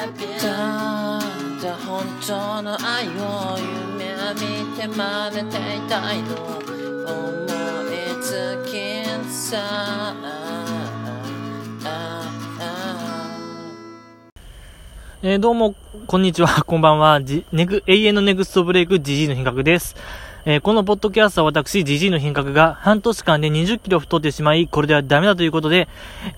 [0.00, 3.58] ただ本当の愛を
[3.98, 10.14] 夢見て真似ていたいの思いつきんさ
[15.22, 15.74] えーどうも、
[16.06, 19.96] こんにちは、 こんばんは、じ、ネグ、永遠のネクストブレイク、ジジイの品格です。
[20.46, 25.88] えーこのポッドキャストは私、ジジイの品格が半年間で20キロ太ってしまい、これではダメだということで、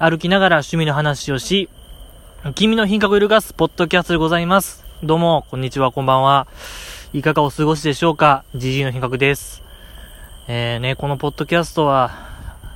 [0.01, 1.69] 歩きながら趣味の話をし、
[2.51, 4.85] 君の品格を揺るがすポッドキャストでございます。
[5.01, 6.49] どうも、こんにちは、こんばんは。
[7.13, 8.43] いかがお過ごしでしょうか？
[8.57, 9.63] ジジイの品格です。
[10.49, 12.11] えーね、このポッドキャストは、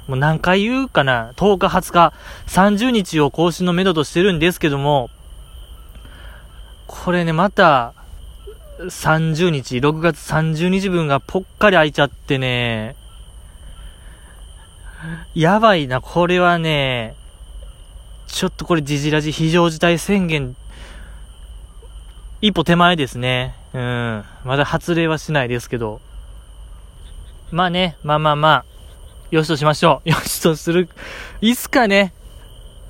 [0.06, 2.12] もう何回言うかな ?10 日、20日、
[2.46, 5.10] 30日を更新のめどとしてるんですけども、
[6.86, 7.92] これね、また、
[8.78, 12.94] 30日、6月30日分がぽっかり空いちゃってね、
[15.34, 17.16] やばいな、これはね、
[18.26, 20.56] ちょっとこれ、ジジラジ非常事態宣言、
[22.42, 23.54] 一歩手前ですね。
[23.72, 24.24] うん。
[24.44, 26.00] まだ発令はしないですけど。
[27.50, 28.64] まあね、まあまあまあ、
[29.30, 30.08] よしとしましょう。
[30.10, 30.88] よしとする。
[31.40, 32.12] いつかね、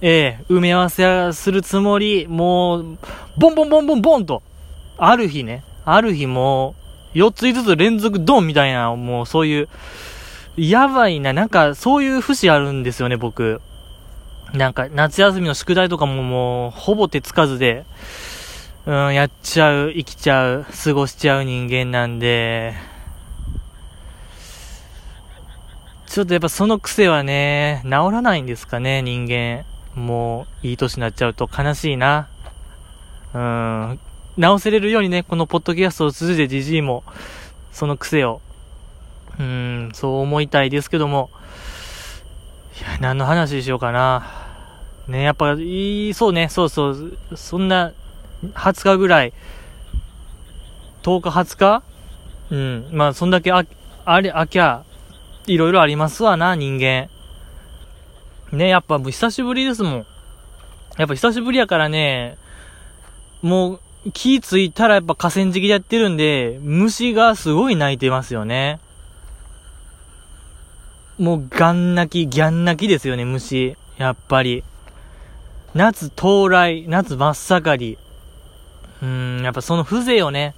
[0.01, 2.98] ええ埋め合わせするつもり、もう、
[3.39, 4.43] ボンボンボンボンボンと、
[4.98, 6.75] ある日ね、ある日も
[7.15, 9.69] う、4つ5つ連続ドンみたいな、もうそういう、
[10.56, 13.61] やばいな、なんかそういう節あるんですよね、僕。
[14.57, 17.85] なんか夏休みの宿題とかももう、ほぼ手つかずで、
[18.87, 22.75] うん、やっちゃう、生きちゃう、過ごしちゃう人間なんで、
[26.07, 29.65] ちょっとやっぱその癖はね、治らないんですかね、人間。
[29.94, 32.28] もう、いい年になっちゃうと悲しいな。
[33.34, 34.00] うん。
[34.38, 37.05] 直せれるようにね、このポッドキャストを通じてじじいも、
[37.73, 38.41] その癖を、
[39.38, 41.28] うん、そう思いたいですけども、
[42.81, 44.46] いや、何の話しようかな。
[45.09, 47.93] ね、やっぱ、いい、そうね、そうそう、そんな、
[48.55, 49.33] 20日ぐらい、
[51.03, 51.83] 10日、20日
[52.50, 53.65] うん、まあ、そんだけあ、
[54.05, 54.84] あれ、あきゃ、
[55.47, 57.09] いろいろありますわな、人間。
[58.53, 60.06] ね、やっぱもう久しぶりですもん。
[60.99, 62.38] やっぱ久しぶりやからね、
[63.43, 63.81] もう
[64.12, 68.81] 気ついたらやっぱ河川敷でやってるんで、虫がすごい鳴いてますよね。
[71.19, 73.77] もうガン泣き、ギャン泣きですよね、虫。
[73.99, 74.65] やっぱり。
[75.76, 77.98] 夏到来、夏真っ盛り。
[79.03, 80.54] うーん、やっぱその風情をね、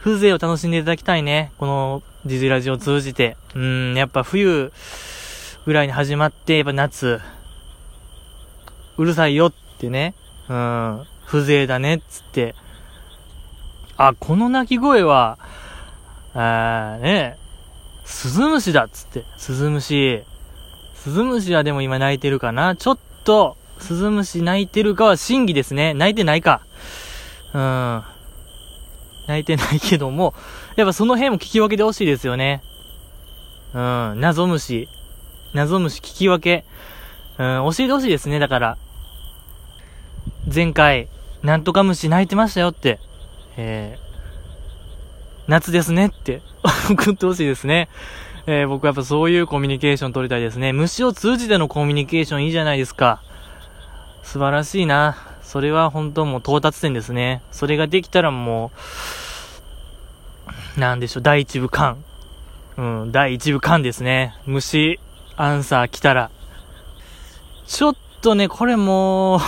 [0.00, 1.52] 風情を楽しんでいただきたいね。
[1.58, 3.36] このディズラジオを通じて。
[3.54, 4.72] うーん、やっぱ冬
[5.66, 7.20] ぐらいに始まって、やっぱ夏、
[8.96, 10.14] うるさいよってね。
[10.48, 12.54] うん、風情だねっつって。
[13.98, 15.38] あ、この鳴き声は、
[16.32, 17.36] あーね、
[18.06, 19.24] スズムシだっつって。
[19.36, 20.22] スズムシ。
[20.94, 25.94] スズムシはでも今鳴いてるかなちょっと、スズムシ鳴いてるかは真偽ですね。
[25.94, 26.62] 鳴いてないか。
[27.54, 28.02] うん。
[29.26, 30.34] 泣いてないけども、
[30.76, 32.62] やっぱその辺も聞き分けてほしいですよね。
[33.74, 34.88] うん、謎虫。
[35.52, 36.64] 謎虫聞き分け。
[37.38, 38.78] うん、教えてほしいですね、だから。
[40.52, 41.08] 前回、
[41.42, 42.98] なんとか虫泣いてましたよって。
[43.56, 44.08] えー、
[45.46, 46.42] 夏ですねって
[46.90, 47.88] 送ってほしいですね。
[48.46, 50.72] えー、僕はやっぱそういうコミュニケーション取りたいですね。
[50.72, 53.20] 虫を通じてのコミュニケーションいいじゃないですか。
[54.22, 55.16] 素晴らしいな。
[55.42, 57.42] それは本当もう到達点ですね。
[57.52, 58.70] それができたらも
[60.76, 61.96] う、なんでしょう、第一部間。
[62.76, 64.36] うん、第一部間ですね。
[64.46, 65.00] 虫、
[65.36, 66.30] アンサー来たら。
[67.66, 69.40] ちょっとね、これもう、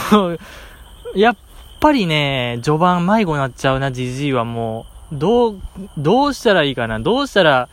[1.14, 1.36] やっ
[1.80, 5.16] ぱりね、序盤迷子になっちゃうな、じじいはもう。
[5.16, 5.60] どう、
[5.98, 7.68] どうしたらいいかなどうしたら、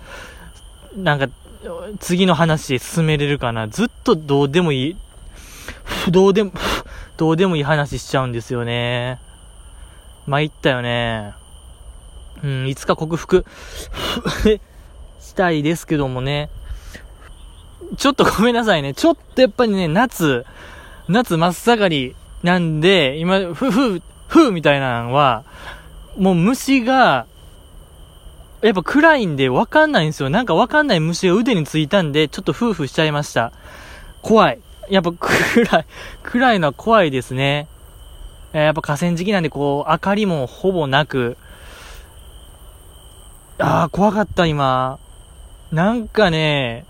[0.96, 1.28] なんか、
[2.00, 4.96] 次の話進めれるかなずっとどうでもいい、
[6.10, 6.52] どうでも、
[7.18, 9.20] どうでもいい話しちゃうんですよね。
[10.28, 11.34] 参ったよね。
[12.44, 13.44] うん、いつか克服
[15.20, 16.50] したいですけどもね。
[17.98, 18.94] ちょっとごめんなさいね。
[18.94, 20.46] ちょっとやっぱりね、夏、
[21.08, 25.44] 夏真っ盛りなんで、今、ふ、ふ、ふみたいなのは、
[26.18, 27.26] もう虫が、
[28.62, 30.30] やっぱ暗いんでわかんないんですよ。
[30.30, 33.52] なんかわかんない虫が腕についたんで、ちょっと夫婦しちゃいました。
[34.22, 34.60] 怖い。
[34.90, 35.86] やっぱ暗い、
[36.24, 37.68] 暗いのは怖いですね。
[38.54, 41.38] やっぱ河川敷なんでこう、明かりもほぼなく、
[43.60, 45.00] ああ、怖かった今。
[45.72, 46.86] なんかね、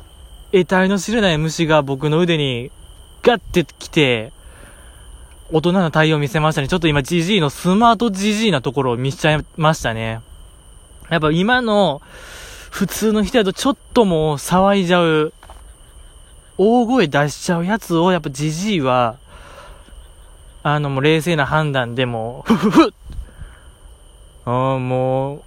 [0.52, 2.72] 得体の知れない虫が僕の腕に
[3.24, 4.32] ガッて来て、
[5.52, 6.68] 大人な対応を見せましたね。
[6.68, 10.22] ちょっと今 GG のスマート GG なところを見しちゃいましたね。
[11.10, 12.02] やっぱ今の
[12.70, 15.34] 普通の人やとちょっともう騒いじゃう、
[16.58, 19.18] 大声出しちゃうやつを、やっぱじじいは、
[20.64, 22.94] あの、もう冷静な判断でもふふふ
[24.46, 25.42] ああ、もう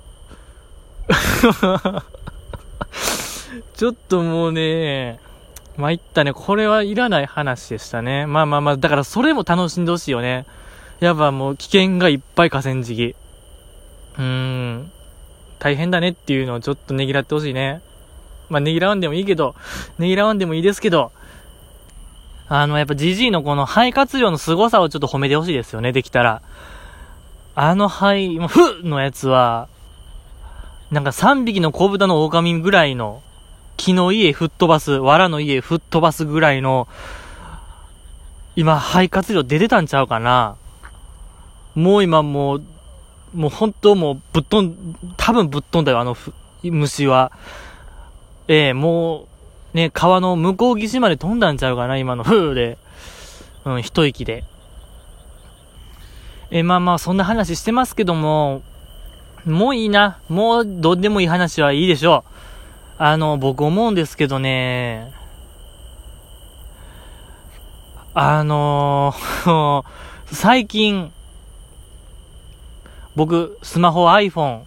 [3.74, 5.20] ちょっともうね、
[5.76, 6.32] 参ったね。
[6.32, 8.26] これはいらない話でしたね。
[8.26, 10.46] まあまあまあ、だからそれも楽しんでほしいよね。
[11.00, 13.14] やっぱもう危険がいっぱい河川敷。
[14.18, 14.92] うーん。
[15.58, 17.82] 大変だねっていうのをちょっとねぎらってほしいね。
[18.50, 19.54] まあねぎらわんでもいいけど、
[19.98, 21.12] ねぎらわんでもいいですけど、
[22.48, 26.42] あの、やっぱジジイのこの肺活量の凄さをちょっと褒めてほしいですよね、できたら。
[27.54, 29.68] あの肺、ふのやつは、
[30.90, 33.22] なんか3匹の小豚の狼ぐらいの、
[33.76, 36.88] 木の家吹っ飛ばす、藁の家吹っ飛ばすぐらいの、
[38.56, 40.56] 今、肺活量出てたんちゃうかな。
[41.76, 42.62] もう今もう、
[43.32, 46.16] もう本当もうぶっ飛ん、多分ぶっ飛んだよ、あの
[46.64, 47.30] 虫は。
[48.52, 49.28] えー、も
[49.72, 52.78] う、ね、川の向こう岸まで飛んだんちゃうかな、今の風 で。
[53.64, 54.42] うん、一息で。
[56.50, 58.62] えー、まあまあ、そんな話してますけども、
[59.44, 60.18] もういいな。
[60.28, 62.24] もうどうでもいい話はいいでしょ
[62.98, 63.02] う。
[63.02, 65.12] あの、僕思うんですけどね、
[68.14, 69.84] あのー、
[70.26, 71.12] 最近、
[73.14, 74.62] 僕、スマホ iPhone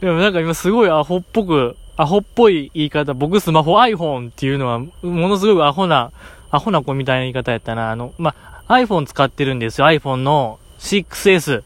[0.00, 6.12] でもなんか今すごいアホっぽく、アホっぽい言い方、僕スマホ iPhone っていうのは、ものすごいアホな、
[6.50, 7.90] アホな子みたいな言い方やったな。
[7.90, 8.34] あの、ま
[8.68, 9.86] iPhone 使ってるんですよ。
[9.86, 11.62] iPhone の 6S。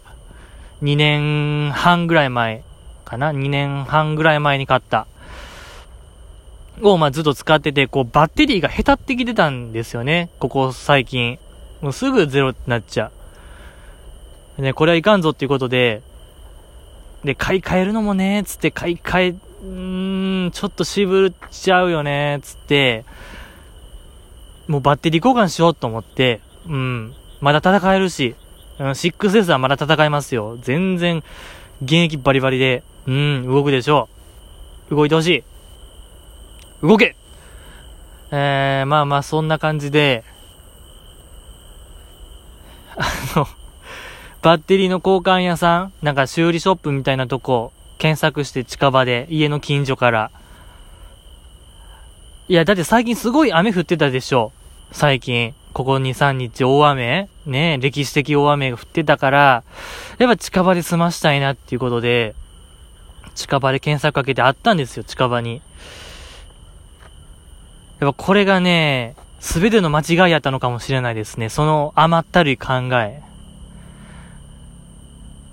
[0.82, 2.62] 2年半ぐらい前
[3.04, 5.06] かな ?2 年半ぐらい前に買った。
[6.82, 10.30] を、まずっと使ってて、こう、バッテリーが下手ってきてたんですよね。
[10.38, 11.38] ここ最近。
[11.80, 13.10] もうすぐゼロってなっちゃ
[14.58, 14.62] う。
[14.62, 16.02] ね、これはいかんぞっていうことで、
[17.24, 23.04] で、買い替えるのもね、つって買い替え、うーん、ちょっと渋っちゃうよね、つって、
[24.68, 28.36] もうバッテリー交換しようと思って、うん、まだ戦えるし、
[28.78, 30.58] うん、6S はまだ戦えますよ。
[30.62, 31.22] 全然、
[31.82, 34.08] 現役バリバリで、うん、動くでしょ
[34.90, 34.94] う。
[34.94, 36.86] 動いてほしい。
[36.86, 37.16] 動け
[38.30, 40.24] えー、まあまあ、そんな感じで、
[42.96, 43.04] あ
[43.36, 43.46] の、
[44.42, 50.30] バッテリーの交換屋さんなんか修理ショップみたいなとこ、検索して近場で、家の近所から。
[52.48, 54.52] いや、だって最近すごい雨降ってたでしょ。
[54.92, 55.54] 最近。
[55.72, 59.62] ここ2、3日大雨ね歴史的大雨が降ってたから、
[60.18, 62.34] やっぱ近場で済ましたいなっていうことで、
[63.34, 65.62] 近場で検索かけてあったんですよ、近場に。
[68.00, 71.50] やっぱこれがね、すべての間違いやったのかもしれないですね。
[71.50, 73.22] その甘ったるい考え。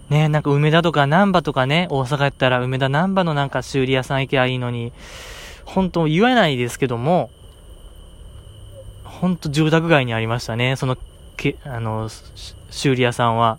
[0.09, 4.93] ねなんか梅田とか南波とかね、大阪やったら梅田南波のなんか修理屋さん行けばいいのに、
[5.65, 7.29] 本当言わないですけども、
[9.03, 10.75] ほんと住宅街にありましたね。
[10.75, 10.97] その、
[11.35, 12.09] け、あの、
[12.69, 13.57] 修理屋さんは。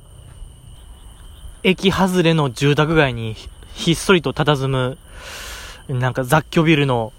[1.64, 3.34] 駅外れの住宅街に
[3.74, 4.98] ひっそりと佇む、
[5.88, 7.12] なんか雑居ビルの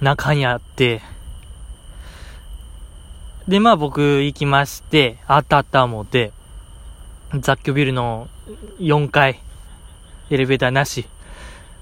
[0.00, 1.02] 中にあって、
[3.48, 6.32] で、まあ僕行きまして、あったあった思って、
[7.40, 8.28] 雑居ビルの
[8.78, 9.40] 4階、
[10.30, 11.06] エレベーターなし。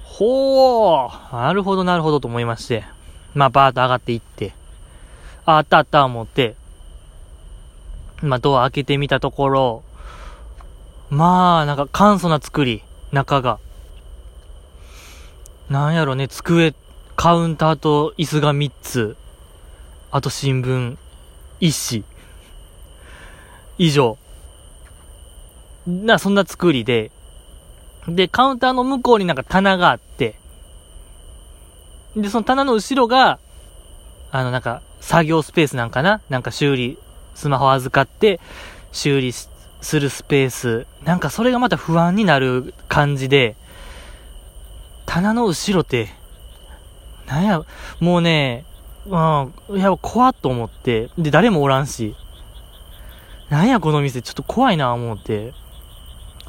[0.04, 2.84] ほーなるほどなるほどと思いまして、
[3.34, 4.54] まあバーッと上がっていって、
[5.44, 6.54] あ、あったあった思って、
[8.22, 9.82] まあ、ドア開けてみたところ、
[11.10, 13.58] まあ、なんか簡素な作り、中が。
[15.68, 16.74] なんやろね、机、
[17.16, 19.16] カウンターと椅子が3つ。
[20.10, 20.96] あと新聞、
[21.60, 22.04] 1紙。
[23.78, 24.16] 以上。
[25.86, 27.10] な、そんな作りで。
[28.08, 30.36] で、カウンターの向こうになんか棚があって。
[32.16, 33.38] で、その棚の後ろが、
[34.30, 36.20] あの、なんか、作業スペースなんかな？
[36.28, 36.98] なんか修理、
[37.34, 38.38] スマホ預かって、
[38.92, 39.48] 修理す
[39.98, 40.86] るスペース。
[41.04, 43.56] なんかそれがまた不安になる感じで、
[45.06, 46.08] 棚の後ろって、
[47.26, 47.62] なんや、
[47.98, 48.64] もうね、
[49.06, 52.14] うん、いや、怖っと思って、で、誰もおらんし、
[53.48, 55.52] なんやこの店、ちょっと怖いな思って。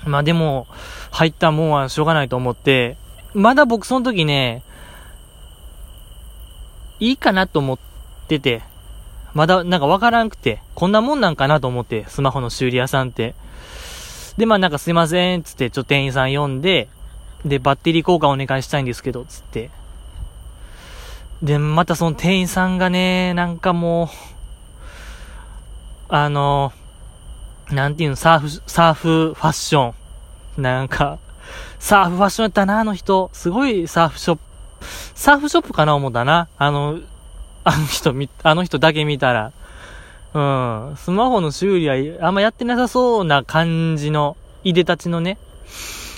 [0.06, 0.68] まあでも、
[1.12, 2.98] 入ったもんはしょうがないと思って、
[3.34, 4.64] まだ僕その時ね、
[7.00, 7.80] いいかなと思っ
[8.28, 8.62] てて、
[9.34, 13.36] まだなんかわからんくて、こんなもんなんかなと思って、スマホの修理屋さんって。
[14.38, 16.88] で、まあなんかすいません、つって、ちょ店員さん呼んで、
[17.46, 19.70] で、バッテリー交換お願いしたいんですけど、つって。
[21.42, 24.08] で、またその店員さんがね、なんかもう、
[26.10, 26.72] あの、
[27.74, 29.94] なんていうの、サーフ、サーフファッショ
[30.58, 30.62] ン。
[30.62, 31.20] なんか、
[31.80, 33.30] サーフファッションやったな、あの人。
[33.34, 34.42] すごいサーフショップ、
[35.16, 36.48] サーフショップかな思ったな。
[36.58, 37.00] あの、
[37.64, 39.52] あの人み、あの人だけ見たら。
[40.34, 40.40] う
[40.94, 40.98] ん。
[40.98, 45.38] スマホの修理はあんまやってなさそうな感じの、いでたちのね、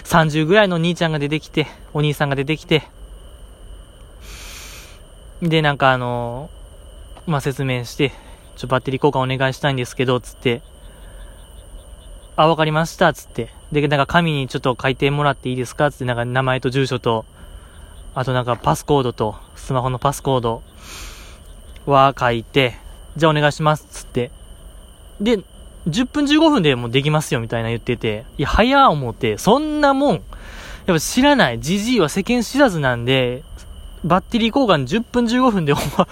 [0.03, 2.83] 30ぐらいの兄ちゃんが出てきて、お兄さんが出てきて、
[5.41, 6.49] で、なんかあの
[7.27, 8.11] まあ、説明して、
[8.55, 10.61] ちょ、バッテリー交換お願いしたいんですけど、つって、
[12.37, 13.49] あ、わかりました、つって。
[13.71, 15.89] で、なんか紙にちょっと書いてもらっていいですか？
[15.91, 17.25] つって、なんか名前と住所と、
[18.13, 20.61] あとなんかパスコードと、スマホのパスコード
[21.85, 22.75] は書いて、
[23.15, 24.31] じゃあお願いします、つって。
[25.21, 25.39] で、
[25.87, 30.23] 10分15分でもうできますよ、みたいな言ってて、いや、早思って、そんなもん、やっ
[30.87, 31.59] ぱ知らない。
[31.59, 33.43] じじいは世間知らずなんで、
[34.03, 36.05] バッテリー交換10分15分で終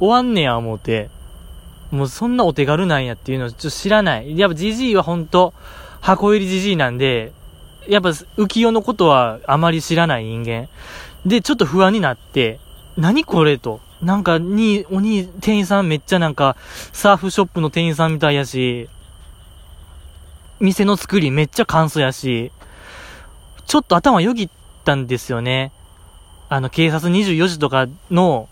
[0.00, 1.08] わんねや、思って。
[1.90, 4.38] もうそんなお手軽なんやっていうのをちょっと知らない。
[4.38, 5.54] やっぱじじいはほんと、
[6.00, 7.32] 箱入りじじいなんで、
[7.88, 10.68] やっぱ浮世のことはあまり知らない人間。
[11.24, 12.60] で、ちょっと不安になって、
[12.96, 13.80] 何これと。
[14.02, 16.56] なんか、に、お兄、店員さんめっちゃなんか、
[16.92, 18.88] サーフショップの店員さんみたいやし、
[20.60, 22.52] 店の作りめっちゃ簡素やし、
[23.66, 24.50] ちょっと頭よぎっ
[24.84, 25.72] たんですよね。
[26.48, 28.48] あの、警察24時とかの、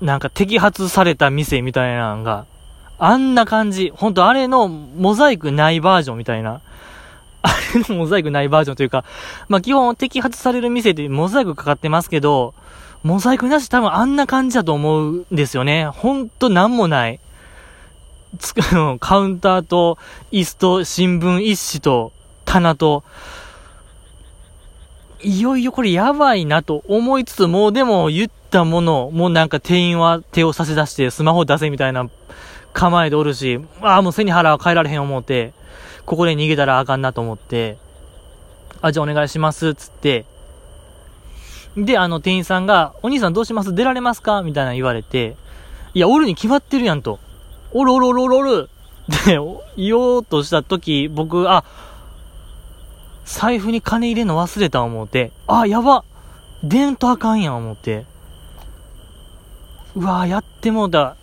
[0.00, 2.46] なんか摘発された店みたいなのが、
[2.98, 3.92] あんな感じ。
[3.94, 6.60] ほんとあれのモザイクないバージョンみたいな。
[7.42, 9.04] あれのモザイクないバージョンというか、
[9.48, 12.54] まあ、基本摘発される店でモザイクかかってますけど、
[13.02, 15.86] モザイクなし多分あんな感じだと思うんですよね。
[15.86, 17.20] ほんとなんもない。
[18.38, 19.98] つカウンターと
[20.32, 22.12] 椅子と新聞一紙と
[22.44, 23.04] 棚と、
[25.24, 32.08] いよいよこれやばいなと思いつつもう、でも言ったもの、もうなんか店員は手を差し出してスマホ出せみたいな
[32.72, 35.54] 構えでおるし、ああ、もう背に腹は変えられへん思って、
[36.04, 37.78] ここで逃げたらあかんなと思って、
[38.82, 40.26] あ、じゃあお願いします、つって、
[41.76, 43.74] で、あの店員さんが、お兄さんどうします？
[43.74, 44.42] 出られますか？
[44.42, 45.36] みたいな言われて、
[45.92, 47.18] いや、おるに決まってるやんと。
[47.72, 48.68] おるおるおるおるおる。
[49.26, 49.38] で、
[49.76, 51.64] 言おうとした時、僕、あ、
[53.24, 56.04] 財布に金入れんの忘れた思って、あ、やば
[56.62, 58.06] 出んとあかんやん思って。
[59.94, 61.16] うわやってもうた。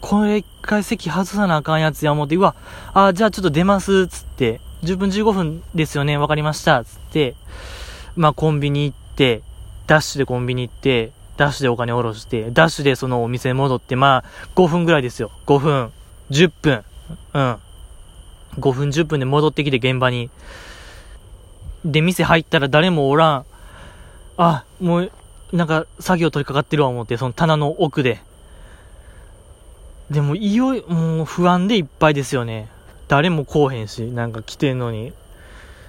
[0.00, 2.54] これ一回席外さなあかんやつや思って、うわ、
[2.94, 7.34] あ、じゃあちょっと出ます、つって、10分15分ですよね、わかりました、つって、
[8.14, 9.42] まあコンビニ行って、
[9.86, 14.24] ダッシュでコンビニ行って、ダッシュでお金下ろして、ダッシュでそのお店に戻って、まあ、
[14.54, 15.30] 5分ぐらいですよ。
[15.46, 15.92] 5分、
[16.30, 16.84] 10分、
[17.34, 17.58] うん。
[18.58, 20.30] 5分、10分で戻ってきて現場に。
[21.86, 23.44] で、店入ったら誰もおらん。
[24.36, 25.12] あ、もう、
[25.52, 28.20] なんか、作業取り掛かってるわ思って、その棚の奥で。
[30.10, 32.68] でも、いよいよ、もう不安でいっぱいですよね。
[33.08, 35.12] 誰も来おへんし、なんか来てんのに。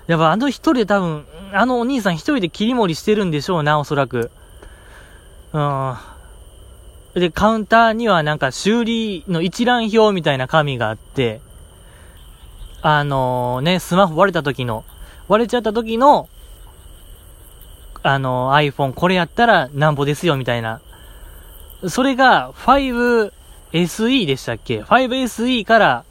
[0.07, 4.31] やっぱあの一人で多分、あのお兄さん一人で切り盛りしてるんでしょうな、おそらく。
[5.53, 5.95] うん。
[7.13, 11.41] で、カウンターにはなんか修理の一覧表みたいな紙があって、
[12.81, 14.85] あのー、ね、スマホ割れた時の、
[15.27, 16.29] 割れちゃった時の、
[18.03, 20.81] あの、iPhone これやったらなんぼですよみたいな。
[21.87, 26.05] それが 5SE でしたっけ ?5SE から、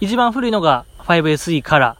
[0.00, 1.96] 一番古いのが 5SE から、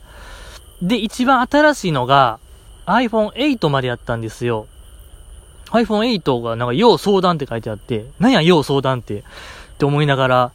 [0.80, 2.38] で、一番新しいのが
[2.86, 4.66] iPhone8 までやったんですよ。
[5.70, 9.22] iPhone8 がなんか要相談って書いてあって、何や要相談って、っ
[9.78, 10.52] て思いながら、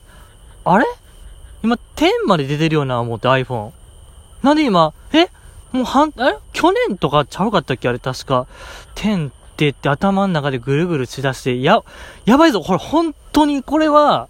[0.66, 0.86] あれ？
[1.62, 3.72] 今10まで出てるよな思って iPhone。
[4.42, 5.28] なんで今、え？
[5.74, 6.38] もう半、え？
[6.54, 7.90] 去年とかちゃうかったっけ？
[7.90, 8.48] あれ確か。
[8.96, 11.84] 10ってって頭の中でぐるぐるしだして、や、
[12.26, 14.30] やばいぞこれ本当にこれは、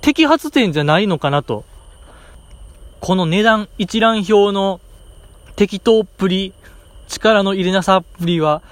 [0.00, 1.64] 摘発点じゃないのかなと。
[3.00, 4.80] この値段一覧表の
[5.56, 6.52] 適当っぷり、
[7.08, 8.62] 力の入れなさっぷりは、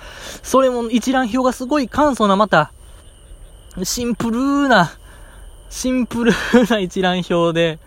[0.42, 2.72] それも一覧表がすごい簡素なまた、
[3.82, 4.92] シンプルな、
[5.70, 6.32] シンプル
[6.70, 7.80] な一覧表で、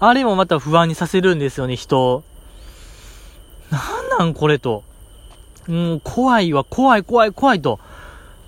[0.00, 2.24] あれもまた不安にさせるんですよね、人を。
[3.70, 3.78] な
[4.16, 4.84] んなんこれと。
[5.66, 7.78] もう怖いわ、怖い怖い怖いと。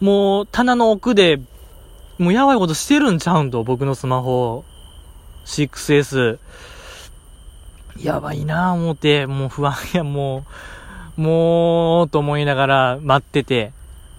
[0.01, 1.41] もう棚の奥で、
[2.19, 4.65] もうやばいことしてるんちゃうんと、僕のスマホ。
[5.45, 6.39] 6S。
[7.99, 10.45] やばいなぁ思って、もう不安や、も
[11.19, 13.73] う、もう、と思いながら待ってて。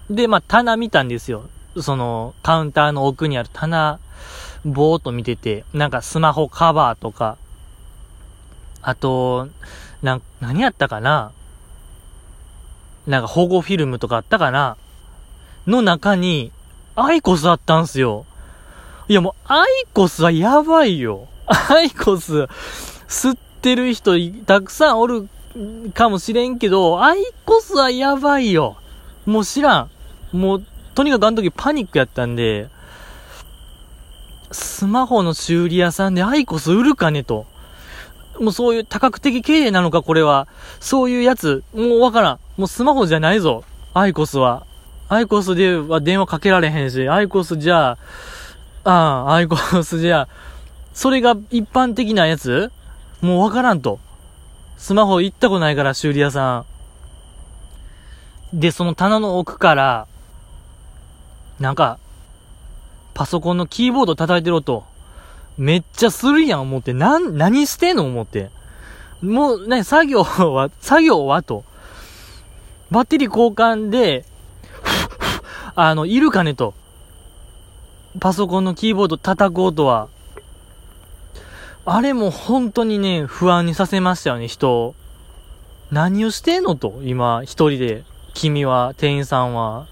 [0.08, 1.48] で、まあ、棚見たんですよ。
[1.80, 3.98] その、カウンターの奥にある棚、
[4.64, 7.36] ぼーっと見てて、なんかスマホカバーとか、
[8.82, 9.48] あと、
[10.02, 11.32] な、何やったかな？
[13.06, 14.76] なんか保護フィルムとかあったかな？
[15.66, 16.52] の中に、
[16.94, 18.26] アイコスあったんすよ。
[19.08, 21.28] いやもう、アイコスはやばいよ。
[21.46, 22.48] アイコス、
[23.08, 24.12] 吸ってる人
[24.44, 25.28] たくさんおる
[25.94, 28.76] かもしれんけど、アイコスはやばいよ。
[29.26, 29.88] もう知ら
[30.32, 30.36] ん。
[30.36, 32.68] もう、とにかくあの時パニックやったんで、
[34.50, 37.46] スマホの修理屋さんでアイコス売るかねと。
[38.42, 40.48] もうそういう多角的経営なのか、これは。
[40.80, 42.38] そういうやつ、もうわからん。
[42.56, 43.64] もうスマホじゃないぞ。
[43.94, 44.66] アイコスは。
[45.08, 47.98] アイコスでは電話かけられへんし、アイコスじゃ
[48.84, 50.28] あ、ああ、アイコスじゃあ、
[50.92, 52.72] それが一般的なやつ？
[53.20, 54.00] もうわからんと。
[54.76, 56.64] スマホ行ったことないから、修理屋さ
[58.52, 58.58] ん。
[58.58, 60.06] で、その棚の奥から、
[61.60, 61.98] なんか、
[63.14, 64.84] パソコンのキーボード叩いてろと。
[65.58, 66.94] めっちゃするやん、思って。
[66.94, 68.50] なん、何してんの思って。
[69.22, 71.64] もう、ね、作業は、 作業はと。
[72.90, 74.24] バッテリー交換で、
[75.74, 76.74] あの、いるかねと。
[78.20, 80.08] パソコンのキーボード叩こうとは。
[81.84, 84.94] あれも本当にね、不安にさせましたよね、人。
[85.90, 88.04] 何をしてんのと、今、一人で。
[88.34, 89.86] 君は、店員さんは。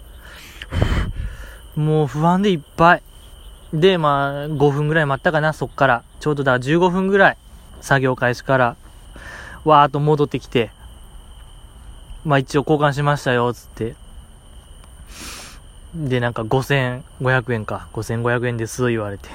[1.77, 3.03] もう不安でいっぱい。
[3.73, 6.03] で、まあ、5分ぐらい待ったかな、そっから。
[6.19, 7.37] ちょうどだ15分ぐらい。
[7.81, 8.77] 作業開始から。
[9.65, 10.71] わーっと戻ってきて。
[12.25, 13.95] まあ一応交換しましたよ、つって。
[15.95, 17.89] で、なんか5500円か。
[17.93, 19.29] 5500円です、言われて。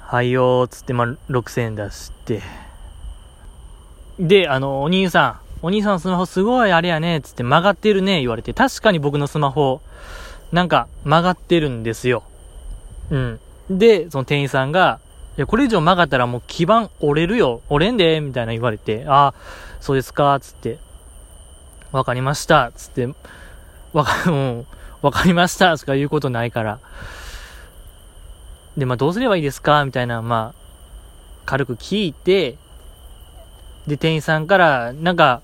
[0.00, 2.42] はいよー、つって、まあ6000円出して。
[4.18, 8.52] で、あの、お兄さん、お兄さんスマホすごいあれやね、つって曲がってるね、言われて。
[8.54, 9.80] 確かに僕のスマホ、
[10.54, 12.22] なんか曲がってるんですよ。
[13.10, 13.40] うん。
[13.68, 15.00] で、その店員さんが、
[15.36, 17.60] いや、これ以上曲がったらもう基板折れるよ。
[17.68, 19.34] 折れんで、みたいな言われて、ああ、
[19.80, 20.78] そうですか、つって。
[21.90, 23.08] わかりました、つって。
[23.92, 24.66] わか、 うん、
[25.02, 26.78] わかりましたしか言うことないから。
[28.76, 30.60] で、まあ、どうすればいいですかみたいな、まあ、
[31.46, 32.58] 軽く聞いて、
[33.88, 35.42] で、店員さんから、なんか、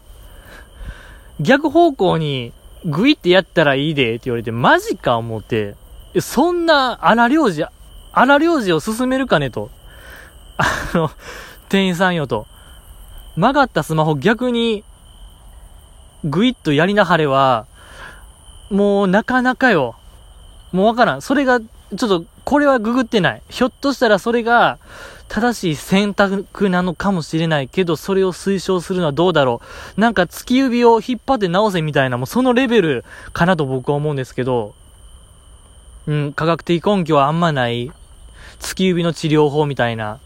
[1.40, 2.52] 逆方向に
[2.84, 5.74] グイってやったらいいでって言われて、マジか思って、
[6.20, 7.64] そんな荒領事、
[8.12, 9.70] 荒領事を進めるかねと。
[10.56, 10.64] あ
[10.94, 11.10] の、
[11.68, 12.46] 店員さんよと。
[13.36, 14.84] 曲がったスマホ逆に、
[16.24, 17.66] グイッとやりなはれは、
[18.70, 19.96] もうなかなかよ。
[20.72, 21.22] もうわからん。
[21.22, 23.42] それが、ちょっと、これはググってない。
[23.48, 24.78] ひょっとしたらそれが、
[25.30, 29.62] 正しい選択なのかもしれないけど、それを推奨するのはどうだろ
[29.96, 30.00] う。
[30.00, 34.74] なんか突き指を引っ張って直せみたいな、もうそのレベルかなと僕は思うんですけど、
[36.08, 37.92] うん、科学的根拠はあんまない、
[38.58, 40.18] 突き指の治療法みたいな、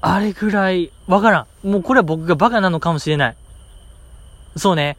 [0.00, 1.68] あれぐらい、わからん。
[1.68, 3.36] もうこれは僕がバカなのかもしれない。
[4.54, 4.96] そうね。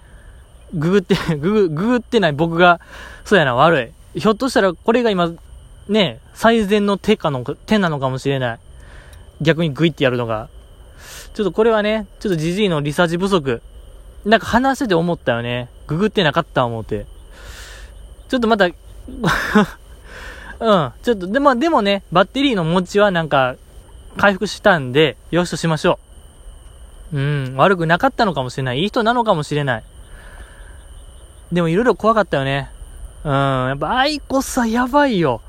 [0.74, 2.82] ググって、 ググ、ググってない僕が、
[3.24, 4.20] そうやな、悪い。
[4.20, 5.32] ひょっとしたら、これが今、
[5.88, 8.60] ね、最善の手かの、手なのかもしれない。
[9.41, 10.50] 逆にグイってやるのが。
[11.34, 13.62] ちょっとこれはね、ちょっとジジイのリサーチ不足。
[14.26, 15.69] なんか話してて思ったよね。
[15.88, 17.06] ググってなかった思って。
[18.30, 18.74] ちょっとまた うん。
[21.04, 23.56] ちょっと、でも、でもね、バッテリーの持ちはなんか、
[24.17, 26.00] 回復したんで、よしとしましょ
[27.13, 27.17] う。
[27.17, 28.80] うん、悪くなかったのかもしれない。
[28.80, 29.84] いい人なのかもしれない。
[31.52, 32.69] でもいろいろ怖かったよね。
[33.24, 35.41] うん、やっぱアイコスはやばいよ。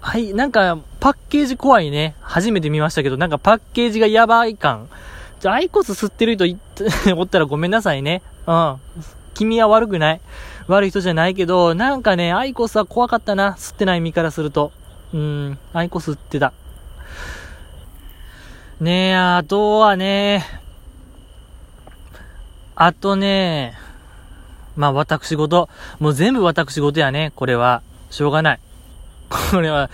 [0.00, 2.14] はい、なんか、パッケージ怖いね。
[2.20, 4.88] 初めて見ましたけど、なんかパッケージがやばい感。
[5.40, 6.44] じゃアイコス吸ってる人
[7.16, 8.22] おったらごめんなさいね。
[8.46, 8.76] うん。
[9.34, 10.20] 君は悪くない。
[10.66, 13.52] 悪い人じゃないけど、なんかね、アイコスは怖かったな。
[13.52, 14.72] 吸ってない身からすると。
[15.14, 16.52] うん、アイコス吸ってた。
[18.80, 20.44] ねえ、あとはね、
[22.76, 23.74] あとね、
[24.76, 25.68] まあ私事。
[25.98, 27.82] もう全部私事やね、これは。
[28.10, 28.60] しょうがない。
[29.28, 29.90] これは、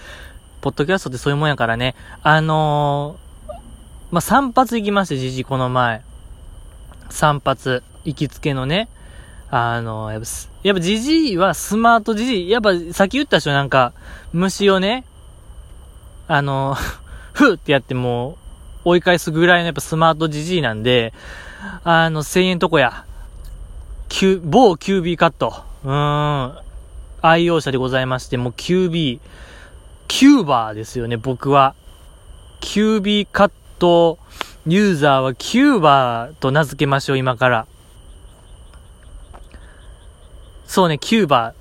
[0.60, 1.94] ポッドキャストってそういうもんやからね。
[2.22, 3.52] あのー、
[4.10, 6.02] まあ、散髪行きまして、じじ、この前。
[7.10, 8.88] 散髪、行きつけのね。
[9.50, 10.26] あの、やっぱ、
[10.62, 13.92] やっぱじじはスマートじじやっぱ、さっき言ったでしょ、なんか、
[14.32, 15.04] 虫をね、
[16.26, 16.76] あの、
[17.34, 18.38] ふーってやっても
[18.84, 21.12] 追い返すぐらいのやっぱスマートじじいなんで、
[21.84, 23.04] あの、1000円とこや。
[24.42, 25.54] 某 QB カット。
[25.84, 26.63] うーん。
[27.26, 29.18] 愛用者でございまして、もう QB、
[30.08, 31.74] キューバーですよね、僕は。
[32.60, 34.18] QB カット
[34.66, 37.66] ユーザーはキューバーと名付けましょう、今から。
[40.66, 41.54] そうね、キューバ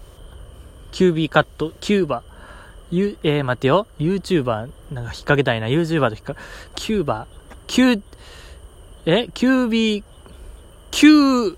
[0.91, 1.13] ー。
[1.13, 2.23] QB カット、キューバー。
[2.91, 3.87] ゆ、えー、待ってよ。
[3.99, 5.67] YouTuber、なんか引っ掛けたいな。
[5.67, 6.35] YouTuber と引っ掛
[6.75, 7.27] キューバー。
[7.67, 8.01] キュー、
[9.05, 10.03] え ?QB、
[10.91, 11.57] キュー、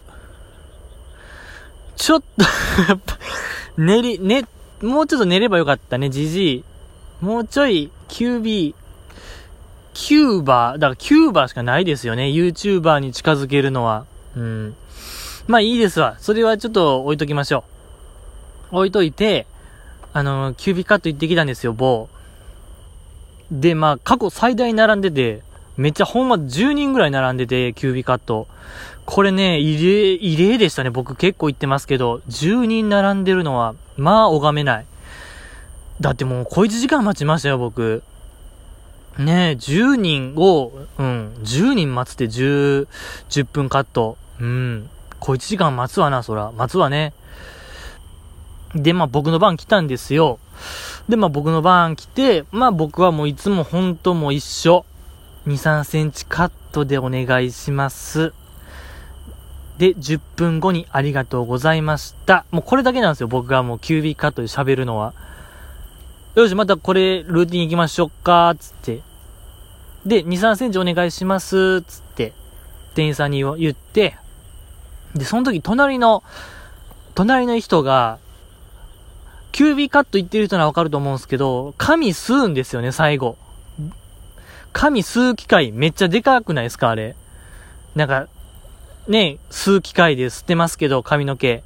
[1.95, 2.43] ちょっと
[2.87, 3.17] やっぱ、
[3.77, 4.45] 寝り、ね、
[4.81, 6.63] もうちょっと寝ればよかったね、じじい。
[7.21, 8.73] もうちょい、QB、
[9.93, 12.25] キューバー、だからキューバーしかないですよね。
[12.25, 14.05] YouTuber に近づけるのは。
[14.35, 14.75] うん。
[15.47, 16.17] まあいいですわ。
[16.19, 17.63] それはちょっと置いときましょ
[18.71, 18.77] う。
[18.77, 19.47] 置いといて、
[20.11, 22.09] あの、キュービカット行ってきたんですよ、某。
[23.51, 25.43] で、まあ、過去最大並んでて、
[25.77, 28.47] めっちゃほんま10人ぐらい並んでて、キュービカット。
[29.05, 30.89] これね、異例、異例でしたね。
[30.89, 34.85] 僕結構行ってますけど、10人並んでるのは、まあ、拝めない。
[36.01, 38.03] だってもう、小1時間待ちましたよ、僕。
[39.17, 42.87] ねえ、10人を、うん、10人待つって10、
[43.29, 44.17] 10分カット。
[44.41, 44.89] うん。
[45.19, 46.51] 小1時間待つわな、そら。
[46.51, 47.13] 待つわね。
[48.73, 50.39] で、まあ僕の番来たんですよ。
[51.07, 54.85] で、まあ僕の番来て、まあ僕はもういつも本当も一緒。
[55.47, 58.33] 2、3センチカットでお願いします。
[59.77, 62.45] で、10分後にありがとうございました。
[62.51, 63.27] もうこれだけなんですよ。
[63.27, 65.13] 僕がもうキュービーカットで喋るのは。
[66.35, 69.01] よし、またこれ、ルーティン行きましょうか、つって。
[70.05, 72.33] で、2、3センチお願いします、つって、
[72.93, 74.17] 店員さんに言って、
[75.15, 76.23] で、その時、隣の、
[77.15, 78.19] 隣の人が、
[79.53, 83.37] キュービーカット言ってる人ならわかると思うんですけど、紙吸うんですよね、最後。
[84.73, 87.15] 紙吸う機械めっちゃでかくないですか、あれ。
[87.95, 88.27] なんか、
[89.07, 91.63] ね、吸う機械で吸ってますけど、髪の毛。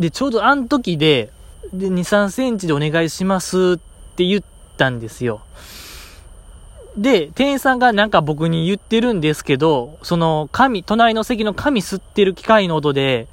[0.00, 1.30] で、ちょうどあの時で、
[1.72, 3.78] で、2、3センチでお願いしますっ
[4.16, 4.42] て言っ
[4.76, 5.42] たんですよ。
[6.96, 13.26] で、店員さんがなんか僕に言ってるんですけど、その紙、隣の席の紙吸ってる機械の音で、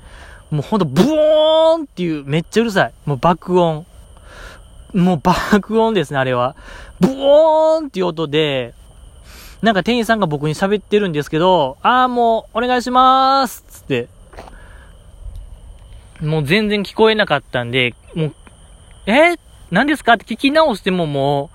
[0.50, 2.94] もうほんとブオーンっていうめっちゃうるさい。
[3.06, 3.86] もう爆音。
[4.94, 6.56] もう爆音ですね、あれは。
[7.00, 8.74] ブオーンっていう音で、
[9.62, 14.08] なんか店員さんが僕に喋ってるんですけど、あーもうお願いしまーすつって。
[16.20, 18.34] もう全然聞こえなかったんで、もう、
[19.08, 19.38] え？
[19.72, 20.14] 何ですか？
[20.14, 21.50] って聞き直してもも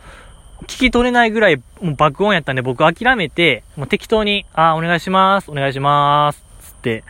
[0.61, 7.05] う、聞き取れないぐらいもう爆音やったんで僕諦めて、もう適当に、あーお願いします、お願いします、つって、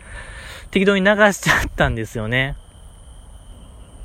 [0.70, 2.56] 適当に流しちゃったんですよね。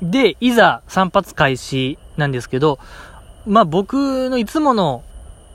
[0.00, 2.78] で、いざ散髪開始なんですけど、
[3.46, 5.04] まあ僕のいつもの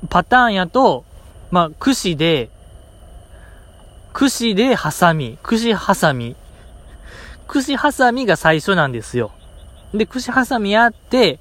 [0.09, 1.03] パターンやと、
[1.51, 2.49] まあ串で、
[4.13, 6.35] 串でハサミ、串ハサミ、
[7.47, 9.31] 串ハサミが最初なんですよ。
[9.93, 11.39] で、串ハサミやって、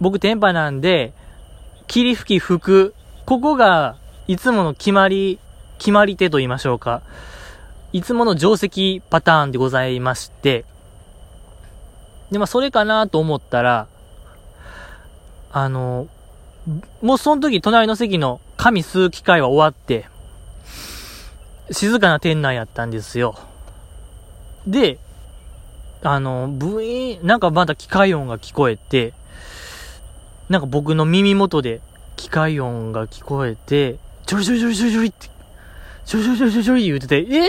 [0.00, 1.12] 僕テンパなんで、
[1.86, 2.94] 霧吹き吹く。
[3.26, 5.38] ここが、いつもの決まり、
[5.78, 7.02] 決まり手と言いましょうか。
[7.92, 10.64] いつもの定石パターンでございまして、
[12.32, 13.86] で、まあ、それかなと思ったら、
[15.52, 16.08] あの、
[17.02, 20.06] もうその時隣の席の紙吸う機会は終わって、
[21.70, 23.38] 静かな店内やったんですよ。
[24.66, 24.98] で、
[26.02, 29.12] あの、ブイーン、なんかまだ機械音が聞こえて、
[30.48, 31.80] なんか僕の耳元で
[32.16, 35.28] 機械音が聞こえて、ちょりちょりちょりちょりちょりって、
[36.04, 37.48] ちょりちょりちょりちょり言うてて、え？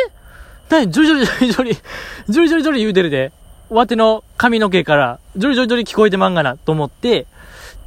[0.69, 0.91] 何？
[0.91, 3.31] ジョリジョリジョリジョリ、ジョリジョリジョリ言うてるで、
[3.69, 7.27] わての髪の毛から、ジョリジョリジョリ聞こえてまんがな、と思って、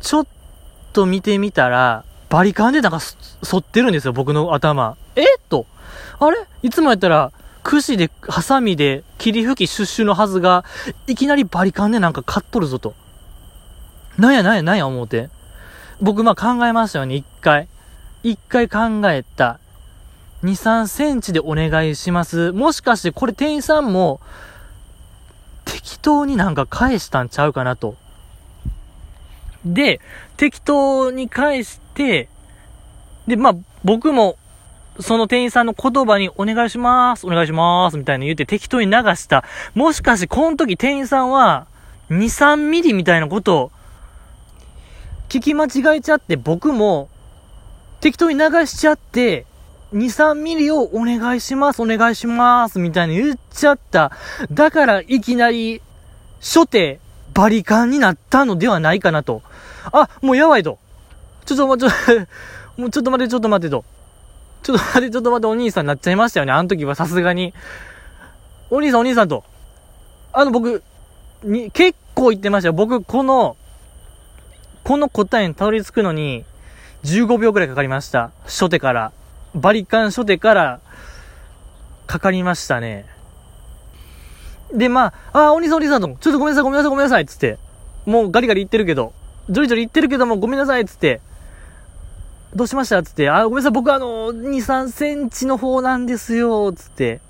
[0.00, 0.26] ちょっ
[0.98, 3.00] と見てみたら、バリカンでなんか、
[3.48, 4.96] 反ってるんですよ、僕の頭。
[5.14, 5.66] えと。
[6.18, 6.36] あれ？
[6.62, 7.32] いつもやったら、
[7.62, 10.64] 串で、ハサミで、霧吹きシュッシュのはずが、
[11.06, 12.94] いきなりバリカンでなんか買っとるぞと。
[14.18, 15.30] なんやなんやなんや思うて。
[16.00, 17.68] 僕まあ考えましたよね、一回。
[18.24, 18.78] 一回考
[19.10, 19.60] えた。
[20.42, 22.52] 2、3センチでお願いします。
[22.52, 24.20] もしかしてこれ店員さんも、
[25.64, 27.94] 適当になんか返したんちゃうかなと。
[29.64, 30.00] で、
[30.38, 32.28] 適当に返して、
[33.26, 34.36] で、まあ、僕も、
[35.00, 39.44] その店員さんの言葉にお願いします、お願いします、みたいな言って適当に流した。
[39.74, 41.66] もしかしてこの時店員さんは、
[42.10, 43.72] 2、3ミリみたいなことを、
[45.28, 47.08] 聞き間違えちゃって僕も、
[48.00, 49.44] 適当に流しちゃって、
[49.92, 54.12] 2、3ミリをお願いします、お願いします、みたいに言っちゃった。
[54.52, 55.82] だからいきなり、
[56.40, 57.00] 初手、
[57.34, 59.42] バリカンになったのではないかなと。
[59.92, 60.78] あ、もうやばいと。
[61.44, 62.26] ちょっと待って、
[62.80, 63.84] もうちょっと待って、ちょっと待ってと。
[64.62, 66.52] ちょっと待って、ちょっと待って、お兄さんになっちゃいましたよね。
[66.52, 67.54] あの時はさすがに。
[68.70, 69.44] お兄さん、お兄さんと。
[70.32, 70.82] あの、僕、
[71.42, 72.72] に、結構言ってましたよ。
[72.72, 73.56] 僕、この、
[74.84, 76.44] この答えにたどり着くのに、
[77.04, 78.30] 15秒くらいかかりました。
[78.44, 79.12] 初手から。
[79.54, 80.80] バリカン初手から、
[82.06, 83.06] かかりましたね。
[84.72, 87.58] で、まあ、あ、お兄さんお兄さんと、ちょっとごめんなさい、ごめんなさい、ごめんなさい、つって。
[88.04, 89.12] もうガリガリ言ってるけど、
[89.50, 91.20] ジョリジョリ言ってるけども、ごめんなさい、つって。
[92.54, 97.20] どうしましたつって、あ、ごめんなさい、僕あの、2、3センチの方なんですよ、つって。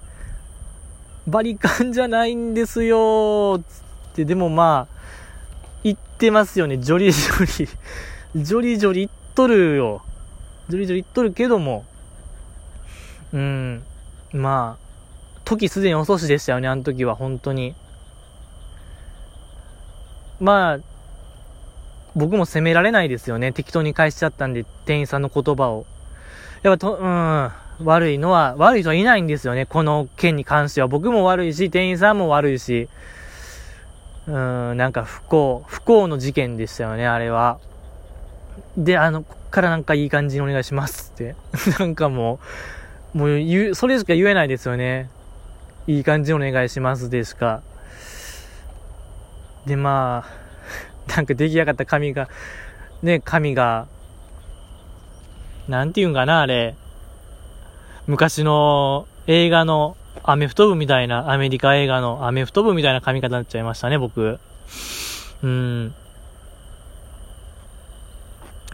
[1.26, 4.24] バリカンじゃないんですよ、つって。
[4.24, 4.98] でもまあ、
[5.84, 7.64] 言ってますよね、ジョリジョ
[8.34, 8.44] リ。
[8.44, 10.02] ジョリジョリ言っとるよ。
[10.68, 11.84] ずりずり言っとるけども、
[13.32, 13.82] うん、
[14.32, 17.74] まあ、時すでに遅しでしたよね、あの時は、本当に。
[20.40, 20.78] まあ、
[22.14, 23.52] 僕も責められないですよね。
[23.52, 25.86] 適当に返しちゃったんで、店員さんの言葉を。
[26.62, 27.50] やっぱと、うん、
[27.84, 29.66] 悪いのは、悪い人はいないんですよね。
[29.66, 30.88] この件に関しては。
[30.88, 32.88] 僕も悪いし、店員さんも悪いし。
[34.26, 37.58] うん、なんか不幸、不幸の事件でしたよね、あれは。
[38.76, 41.34] で、あの、こっからなんかいい感じにお願いしますって。
[41.78, 42.38] なんかも
[43.14, 45.08] う、もう言う、それしか言えないですよね。
[45.86, 47.62] いい感じにお願いしますでしか。
[49.64, 50.47] で、まあ、
[51.16, 52.28] なんか出来上がった紙が、
[53.02, 53.86] ね、紙が、
[55.68, 56.74] なんて言うんかな、あれ。
[58.06, 64.38] 昔の映画のアメフト部みたいな、アメリカ映画のアメフト部みたいな髪型になっちゃいましたね、僕。
[65.42, 65.94] うん。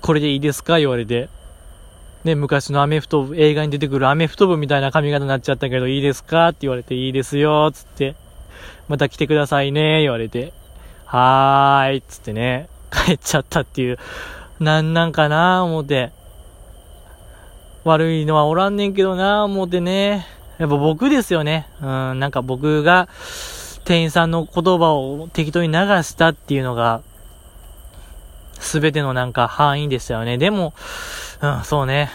[0.01, 0.79] これでいいですか？
[0.79, 1.29] 言われて。
[2.25, 6.49] ね、昔のアメフト部、映画に出てくるアメフト部みたいな髪型になっちゃったけど、いいですか？
[6.49, 8.14] って言われて、いいですよ、つって。
[8.88, 10.53] また来てくださいね、言われて。
[11.07, 13.99] はーい、つってね、帰っちゃったっていう。
[14.61, 16.12] なんなんかな思って。
[17.85, 20.27] 悪いのはおらんねんけどな思ってね。
[20.59, 21.69] やっぱ僕ですよね。
[21.81, 23.09] うん、なんか僕が
[23.85, 27.03] 店員さんの言葉を適当に流したっていうのが、
[28.59, 30.38] すべてのなんか範囲でしたよね。
[30.38, 30.73] でも、
[31.43, 32.11] うん、そうね。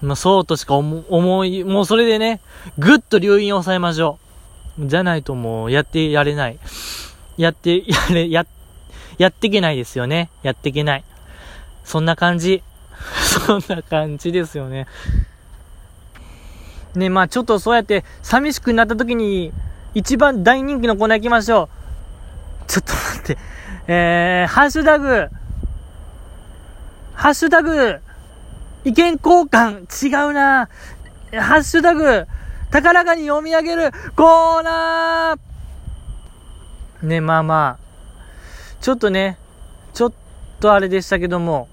[0.00, 2.40] もうそうとしか思い、もうそれでね、
[2.78, 4.18] ぐっと留飲を抑えましょ
[4.78, 4.86] う。
[4.86, 6.58] じゃないともうやってやれない。
[7.40, 8.46] やって、 やれ、や、
[9.16, 10.28] やっていけないですよね。
[10.42, 11.04] やっていけない。
[11.84, 12.62] そんな感じ。
[13.46, 14.86] そんな感じですよね。
[16.94, 19.52] ね、まあちょっとそうやって寂しくなった時に
[19.94, 21.70] 一番大人気のコーナー行きましょ
[22.66, 22.66] う。
[22.66, 23.38] ちょっと待って。
[23.86, 25.28] えー、ハッシュタグ、
[27.14, 28.00] ハッシュタグ、
[28.84, 30.68] 意見交換、違うな
[31.32, 32.26] ハッシュタグ、
[32.70, 35.49] 高らかに読み上げるコーナー
[37.02, 37.90] ね、まあまあ、
[38.80, 39.38] ちょっとね、
[39.94, 40.12] ちょっ
[40.60, 41.68] とあれでしたけども、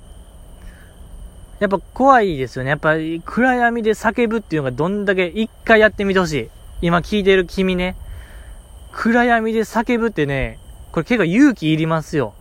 [1.59, 2.69] やっぱ怖いですよね。
[2.69, 6.49] やっぱり暗闇で叫ぶっていうのがどんだけ一回やってみてほしい。
[6.81, 7.95] 今聞いてる君ね。
[8.91, 10.59] 暗闇で叫ぶってね、
[10.91, 12.33] これ結構勇気いりますよ。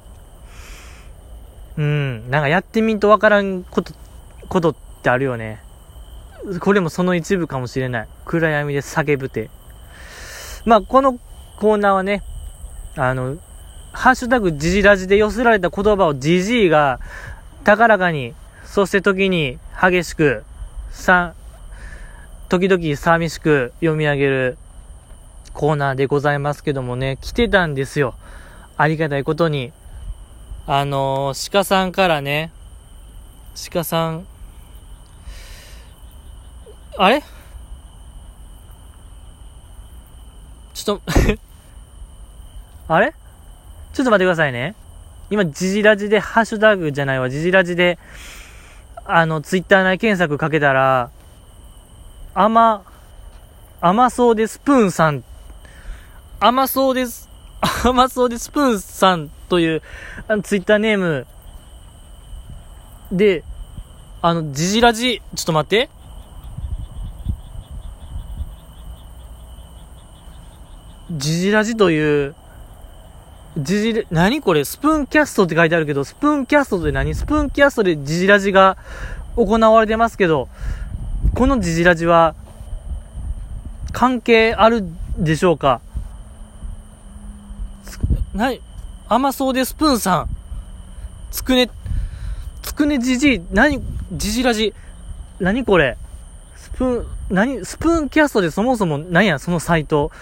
[1.77, 2.31] うん。
[2.31, 3.95] なんかやってみんとわからんこと、
[4.49, 5.63] ことってあるよね。
[6.61, 8.09] これもその一部かもしれない。
[8.25, 9.51] 暗闇で叫ぶって。
[10.65, 11.19] まあ、この
[11.59, 12.23] コーナーはね、
[12.97, 13.37] あの、
[13.93, 17.01] ハッシュタグジジラジで寄せられた言葉をジジイが
[17.65, 20.45] 高らかにそして時に激しく、
[20.91, 21.35] さ、
[22.49, 24.59] 時々寂しく読み上げる
[25.53, 28.15] コーナーでございますけどもね、来てたんですよ。
[28.77, 29.73] ありがたいことに。
[30.67, 32.53] あの、鹿さんからね、
[33.73, 34.27] 鹿さん、
[36.99, 37.23] あれ？
[40.75, 41.13] ちょっと
[42.89, 43.13] あれ？
[43.93, 44.75] ちょっと待ってくださいね。
[45.31, 47.99] 今、ジジラジで、ハッシュタグじゃないわ、ジジラジで、
[49.05, 51.11] あの、ツイッター内検索かけたら、
[52.35, 52.85] 甘、
[53.81, 55.25] 甘そうでスプーンさん、
[56.39, 57.29] 甘そうです、
[57.85, 59.83] 甘そうでスプーンさんという、
[60.29, 61.27] あの、ツイッターネーム
[63.11, 63.43] で、
[64.23, 65.89] あの、ジジラジ、ちょっと待って。
[71.11, 72.35] ジジラジという、
[73.59, 74.65] ジジレ、何これ？
[74.67, 77.15] スプーンキャストって書いてあるけど、スプーンキャストで何？
[77.15, 78.77] スプーンキャストでジジラジが
[79.35, 80.49] 行われてますけど、
[81.35, 82.35] このジジラジは、
[83.93, 84.85] 関係ある
[85.19, 85.81] でしょうか？
[88.35, 88.61] なに、
[89.09, 90.29] 甘そうでスプーンさん。
[91.31, 91.71] つくね、
[92.61, 94.75] つくねじじい、何、ジジラジ、
[95.41, 95.97] 何これ？
[96.57, 100.13] スプーン、何、スプーンキャストでそもそも何や、そのサイト。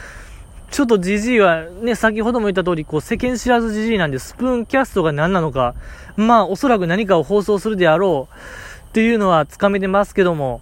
[0.74, 5.76] ちょっとじじいはね、先ほども言った通り、こう、世間知らずじじいなんで、スプーンキャストが何なのか、
[6.16, 10.60] まあ、おそらく何かを放送するであろう、っていうのはつかめてますけども、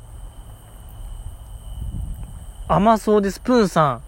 [2.68, 4.02] 甘そうでスプーンさん。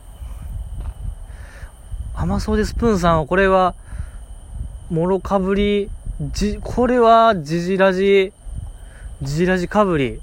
[2.15, 3.75] 甘そうでスプーンさんは、これは、
[4.91, 5.89] もろかぶり、
[6.21, 8.35] じ、これは、じじらじ、
[9.23, 10.21] じじらじかぶり。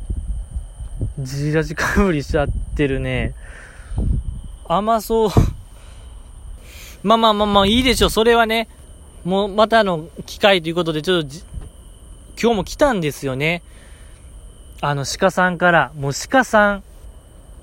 [1.18, 3.34] じじらじかぶりしちゃってるね。
[4.68, 5.30] 甘そう。
[7.04, 8.10] まあまあまあまあいいでしょう。
[8.10, 8.68] それはね、
[9.24, 11.30] もうまたの機会ということで、ちょっと
[12.42, 13.64] 今日も来たんですよね。
[14.82, 16.84] あの、鹿さんから、もう鹿さん、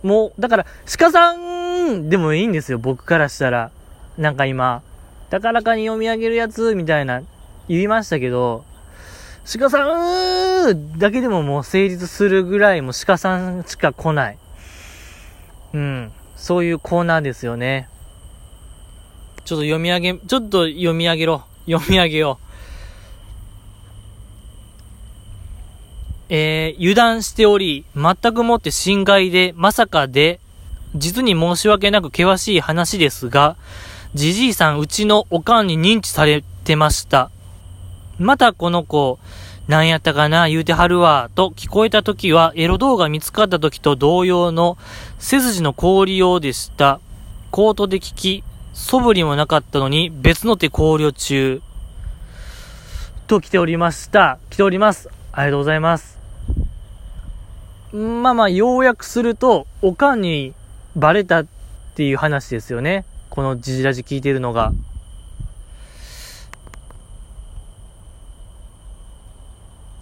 [0.03, 0.67] もう、だから、
[0.99, 3.71] 鹿さんでもいいんですよ、僕からしたら。
[4.17, 4.83] なんか今、
[5.31, 7.23] 高らかに読み上げるやつ、みたいな、
[7.69, 8.65] 言いましたけど、
[9.57, 14.39] 鹿さんだけでももう成立するぐらいもう鹿さんしか来ない。
[15.73, 16.13] うん。
[16.37, 17.89] そういうコーナーですよね。
[19.49, 21.43] ちょっと読み上げ、ちょっと読み上げろ。
[21.65, 22.45] 読み上げよう。
[26.29, 30.39] えー、油断しており、全くもって心外で、まさかで、
[30.95, 33.57] 実に申し訳なく険しい話ですが、
[34.13, 37.31] じじいさんうちのおかんに認知されてました。
[38.19, 39.19] またこの子、
[39.67, 44.77] なんやったかな言うてはるわ、と聞こえた時は、エロ動画見つかった時と同様の、
[45.19, 47.01] 背筋の氷用でした。
[47.51, 48.45] コートで聞き、
[48.79, 51.61] 素振りもなかったのに、別の手考慮中。
[53.27, 54.39] と来ておりました。
[54.51, 55.11] 来ております。
[55.33, 56.19] ありがとうございます。
[57.93, 60.55] まあまあ、要約すると、おかんに
[60.95, 61.47] バレたっ
[61.97, 63.05] ていう話ですよね。
[63.31, 64.73] このジジラジ聞いてるのが。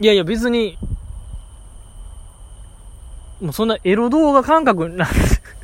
[0.01, 0.77] いやいや、別に、
[3.41, 5.09] もうそんなエロ動画感覚なん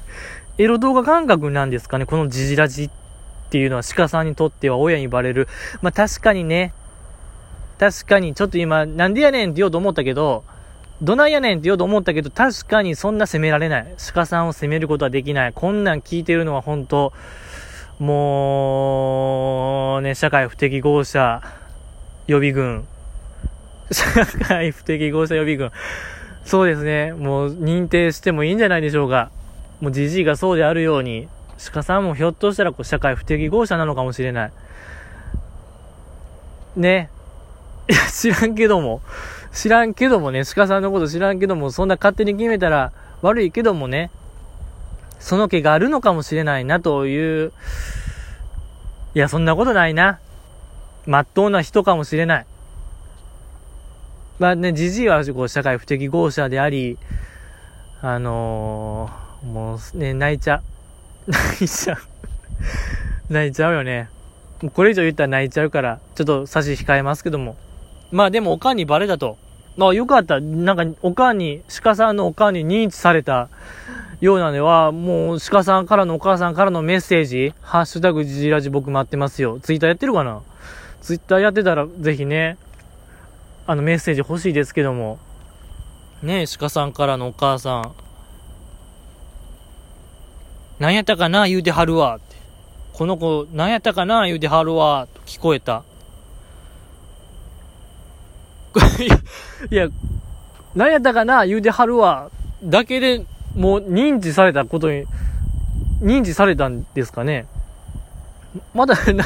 [0.56, 3.01] エロ動画感覚なんですかね、このジジラジって
[3.52, 5.46] ていうのは鹿さんにとっては親にバレる。
[5.82, 6.72] まあ確かにね、
[7.78, 10.42] 確かにちょっと今、なんでやねんって言おうと思ったけど、
[11.02, 13.94] どないやねんって言おうと思ったけど、確かにそんな責められない。
[14.14, 15.52] 鹿さんを責めることはできない。
[15.52, 17.12] こんなん聞いてるのは本当
[17.98, 21.42] もう、ね、社会不適合者
[22.26, 22.86] 予備軍。
[23.92, 25.72] 社会不適合者予備軍。
[26.46, 27.12] そうですね。
[27.12, 29.30] もう認定してもいいんじゃないでしょうか。
[29.82, 31.28] もうじじいがそうであるように、
[31.70, 34.52] 鹿さんもひょっとしたらこう社会不適合者なのかもしれない。
[36.76, 37.10] ね。
[37.88, 39.02] いや、知らんけども。
[39.52, 44.10] 知らんけどもね、鹿さんのこと知らんけども、そんな勝手に決めたら悪いけどもね、
[45.18, 47.52] その気があるのかもしれないなという、
[49.14, 50.18] いや、そんなことないな。
[51.06, 52.46] まっとうな人かもしれない。
[54.38, 56.98] まあね、じじいはこう社会不適合者であり、
[58.00, 60.62] あのー、もうね、泣いちゃう。
[61.26, 61.98] 泣いちゃう。
[63.32, 64.08] 泣いちゃうよね。
[64.60, 67.56] もうこれ以上言ったら泣いちゃうから、ちょっと差し控えますけども。
[68.10, 69.38] まあでもおかんにバレたと。
[69.76, 70.40] まあよかった。
[70.40, 73.48] なんかおかんに、鹿さんのおかんに認知された
[74.20, 79.58] ようなのは、もう鹿さんからのお母さんからのメッセージ、ハッシュタグジジラジ僕待ってますよ。
[79.60, 80.42] ツイッターやってるかな？
[81.00, 82.58] ツイッターやってたらぜひね、
[83.66, 85.18] あのメッセージ欲しいですけども。
[86.22, 87.92] ねえ、鹿さんからのお母さん。
[90.82, 92.18] 何やったかな言うてはるわ。
[92.92, 95.06] この子、何やったかな言うてはるわ。
[95.14, 95.84] と聞こえた。
[99.70, 99.86] いや、
[100.74, 102.32] 何やったかな言うてはるわ。
[102.64, 105.04] だけでもう認知されたことに、
[106.00, 107.46] 認知されたんですかね
[108.74, 109.24] まだ、何や、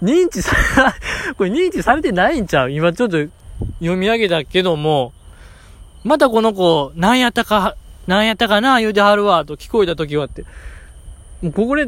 [0.00, 0.92] 認知され、
[1.34, 2.70] これ認知されてないんちゃう？
[2.70, 3.16] 今ちょっと
[3.80, 5.12] 読み上げたけども、
[6.04, 7.74] またこの子、何やったか、
[8.06, 10.44] 何やったかな言うてはるわ、と聞こえた時はって。
[11.42, 11.86] もうここで い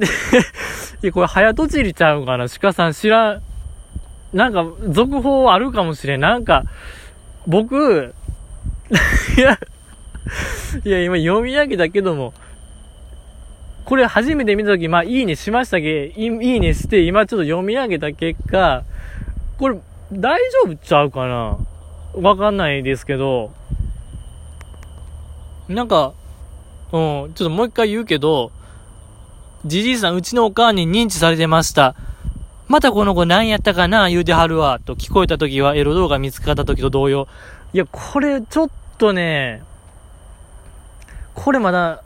[1.02, 3.42] や、これ早とちりちゃうかな鹿さん知らん、
[4.32, 6.20] なんか、続報あるかもしれん。
[6.20, 6.64] なんか、
[7.46, 8.14] 僕、
[9.38, 9.58] いや、
[10.84, 12.34] いや、今読み上げたけども、
[13.84, 18.82] これ初めて見たとき、まあ、いいねしましたけど、いいねして、今ちょっと読み上げた結果、
[19.58, 19.78] これ、
[20.12, 21.58] 大丈夫ちゃうかな
[22.14, 23.52] わかんないですけど、
[25.68, 26.12] なんか、
[26.92, 26.98] う
[27.28, 28.52] ん、ちょっともう一回言うけど、
[29.64, 31.94] じじいさん、うちのお母に認知されてました。
[32.68, 34.78] またこの子何やったかな言うてはるわ。
[34.84, 37.28] と聞こえた時はエロ動画見つかった時と同様。
[37.72, 39.62] いや、これちょっとね、
[41.34, 42.02] これまだ、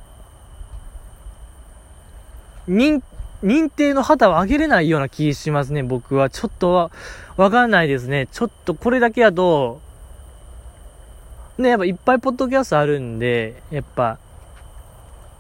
[2.69, 3.03] 認、
[3.43, 6.31] 認定の旗を上げれないような気しますね、僕は。
[6.31, 6.91] ちょっとは、
[7.37, 8.29] わかんないですね。
[8.33, 9.81] ちょっとこれだけやと、
[11.59, 14.19] ね、やっぱいっぱいポッドキャストあるんで、やっぱ、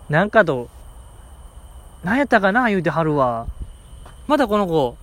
[0.08, 0.68] なんかと、
[2.02, 3.46] 何やったかな言うてはるわ。
[4.26, 4.96] またこの子、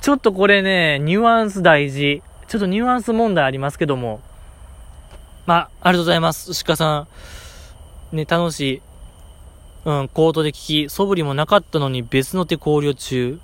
[0.00, 2.22] ちょっとこれね、ニュアンス大事。
[2.46, 4.20] ちょっとニュアンス問題ありますけども。
[5.46, 6.64] まあ、ありがとうございます。
[6.64, 7.06] 鹿さ
[8.12, 8.16] ん。
[8.16, 8.82] ね、楽しい。
[9.84, 13.40] うん、コートで聞き、素振りもなかったのに別の手考慮中。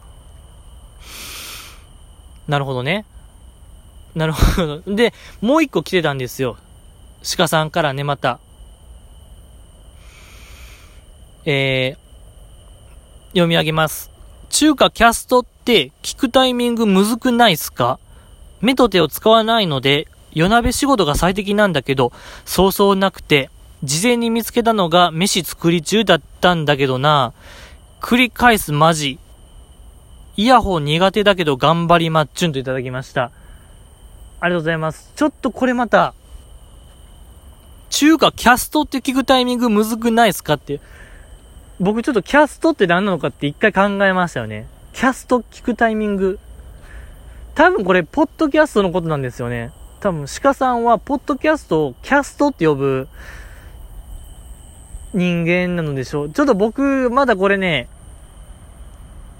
[2.46, 3.05] なるほどね。
[4.14, 4.82] なるほど。
[4.86, 6.56] で、もう一個来てたんですよ。
[7.36, 8.38] 鹿さんからね、また。
[11.44, 14.10] えー、読み上げます。
[14.50, 17.98] 中華キャストって聞くタイミングむずくないっすか？
[18.60, 22.12] 目と手を使わないので、夜鍋仕事が最適なんだけど、
[22.44, 23.50] そうそうなくて、
[23.82, 27.32] 事前に見つけたのが飯作り中だったんだけどな。
[28.00, 29.18] 繰り返すマジ。
[30.36, 33.30] イヤホン苦手だけど頑張りまっちゅんといただきました。
[34.45, 35.11] ありがとうございます。
[35.16, 36.12] ちょっとこれまた、
[37.88, 40.82] 中華キャストって聞くタイミングむずくないですかって。
[41.80, 44.66] 僕ちょっとキャストって何なのかって一回考えましたよね。
[44.92, 46.38] キャスト聞くタイミング。
[47.55, 49.72] 多分これ、ポッドキャストのことなんですよね。
[50.01, 53.09] 多分、鹿さんは、ポッドキャストをキャストって呼ぶ
[55.14, 56.30] 人間なのでしょう。
[56.30, 57.88] ちょっと僕、まだこれね、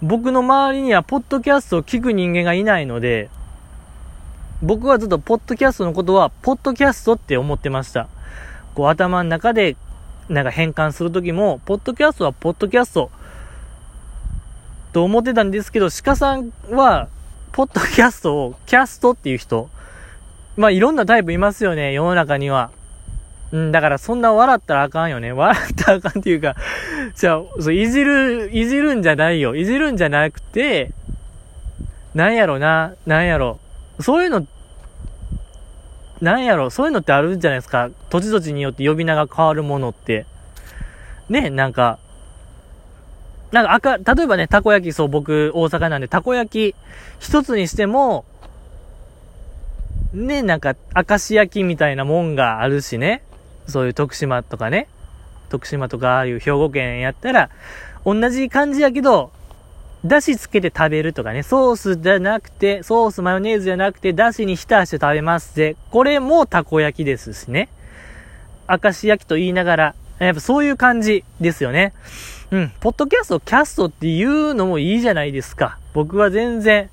[0.01, 3.29] 僕の周りには、ポッドキャストを聞く人間がいないので、
[4.65, 8.09] 僕はずっと、ポッドキャストのことは、ポッドキャストって思ってました。
[8.75, 9.77] こう、頭の中で、
[10.31, 13.11] なんか変換するときも、ポッドキャストは、ポッドキャスト、
[14.95, 17.09] と思ってたんですけど、鹿さんは、
[17.53, 19.69] ポッドキャストをキャストっていう人。
[20.57, 22.71] まあ、いろんなタイプいますよね、世の中には。
[23.53, 25.33] うん、だからそんな笑ったらあかんよね。
[25.33, 26.57] 笑ったらあかんっていうか、
[27.15, 29.57] じゃあ、そう、いじる、いじるんじゃないよ。
[29.57, 30.93] いじるんじゃなくて、
[32.15, 33.61] なんやろな、なんやろ。
[34.01, 34.47] そういうの、
[36.21, 37.91] なんやろ、そういうのってあるじゃないですか。
[38.11, 40.27] 土地土地によって呼び名が変わるものって。
[41.29, 41.99] ね、なんか、
[43.53, 46.77] なんか赤、例えばね、たこ焼き、そう、僕、大阪なんで、たこ焼き
[47.21, 48.25] 一つにしても、
[50.13, 53.23] ね、なんか、明石焼きみたいなもんがあるしね。
[53.67, 54.89] そういう徳島とかね。
[55.49, 57.51] 徳島とか、ああいう兵庫県やったら、
[58.05, 59.33] 同じ感じやけど、
[60.05, 65.77] だしつけて食べるとかね、ソースじゃなくて、ソースマヨネーズじゃなくて、だしに浸して食べますぜ。
[65.91, 67.69] これもたこ焼きですしね。
[68.69, 71.95] 明石焼きと言いながら、やっぱそういう感じですよね。
[72.51, 75.79] うん、ポッドキャスト、キャストっていうのもいいじゃないですか。
[75.95, 76.91] 僕は全然、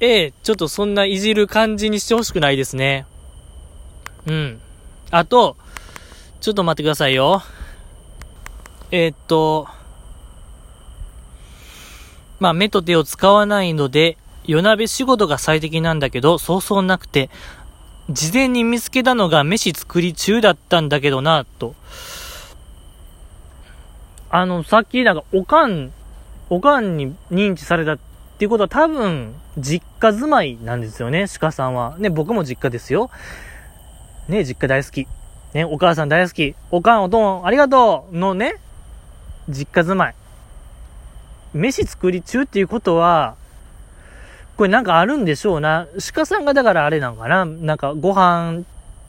[0.00, 3.06] ええ、ちょっとそんないじる感じにしてほしくないですね。
[4.26, 4.60] うん。
[5.10, 5.56] あと、
[6.40, 7.42] ちょっと待ってくださいよ。
[8.90, 9.68] えー、っと、
[12.40, 17.30] まあ、目と手を使わないので、夜鍋仕事が最適なんだけど、そうそうなくて、
[18.10, 21.74] 事前に見つけたのが飯作り中だったんだけどな、と。
[24.30, 25.92] あの、さっきなんか、おかん、
[26.50, 27.98] おかんに認知されたっ
[28.36, 31.96] ていうことは多分、実家住まいなんですよね、鹿さんは。
[31.98, 33.10] ね、僕も実家ですよ。
[34.28, 35.06] ね、実家大好き。
[35.54, 36.54] ね、お母さん大好き。
[36.70, 38.56] おかん、おとん、ありがとうのね、
[39.48, 40.14] 実家住まい。
[41.54, 43.36] 飯作り中っていうことは、
[44.56, 45.86] これなんかあるんでしょうな。
[46.14, 47.44] 鹿さんがだからあれなんかな。
[47.44, 48.62] なんかご飯、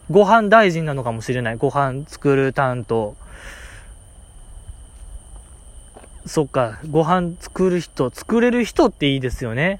[0.09, 1.57] ご飯大臣なのかもしれない。
[1.57, 3.15] ご飯作る担当。
[6.25, 9.79] そっか、ご飯作る人、作れる人っていいですよね。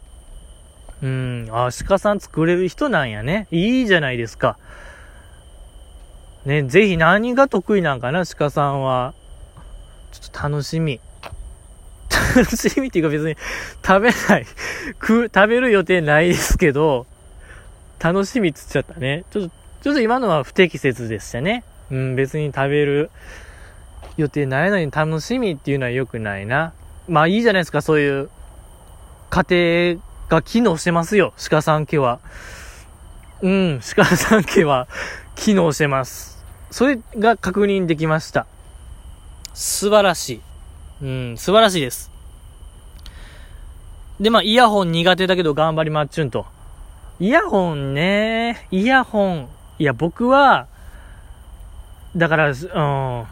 [1.01, 3.47] うん、あ、鹿さん作れる人なんやね。
[3.49, 4.57] いいじゃないですか。
[6.45, 9.15] ね、ぜひ何が得意なんかな、鹿さんは。
[10.11, 10.99] ちょっと楽しみ。
[12.35, 13.35] 楽しみっていうか別に
[13.85, 14.45] 食べない、
[14.99, 17.05] 食、食べる予定ないですけど、
[17.99, 19.23] 楽しみっつっちゃったね。
[19.31, 19.51] ちょっと、
[19.83, 21.63] ちょっと今のは不適切でしたね。
[21.91, 23.11] うん、別に食べる
[24.17, 26.73] 予定ないのに楽しみっていうのは良くないな。
[27.07, 28.29] まあいいじゃないですか、そういう
[29.29, 32.19] 家庭が機能してますよ、鹿さん家は。
[33.41, 34.87] うん、鹿さん家は
[35.35, 36.43] 機能してます。
[36.71, 38.47] それが確認できました。
[39.53, 40.41] 素晴らしい。
[41.01, 42.14] うん、素晴らしいです。
[44.19, 46.45] で、まあ、イヤホン苦手だけど頑張りまっちゅんと。
[47.19, 49.47] イヤホンね、イヤホン。
[49.77, 50.67] いや、僕は、
[52.15, 53.25] だから、うん、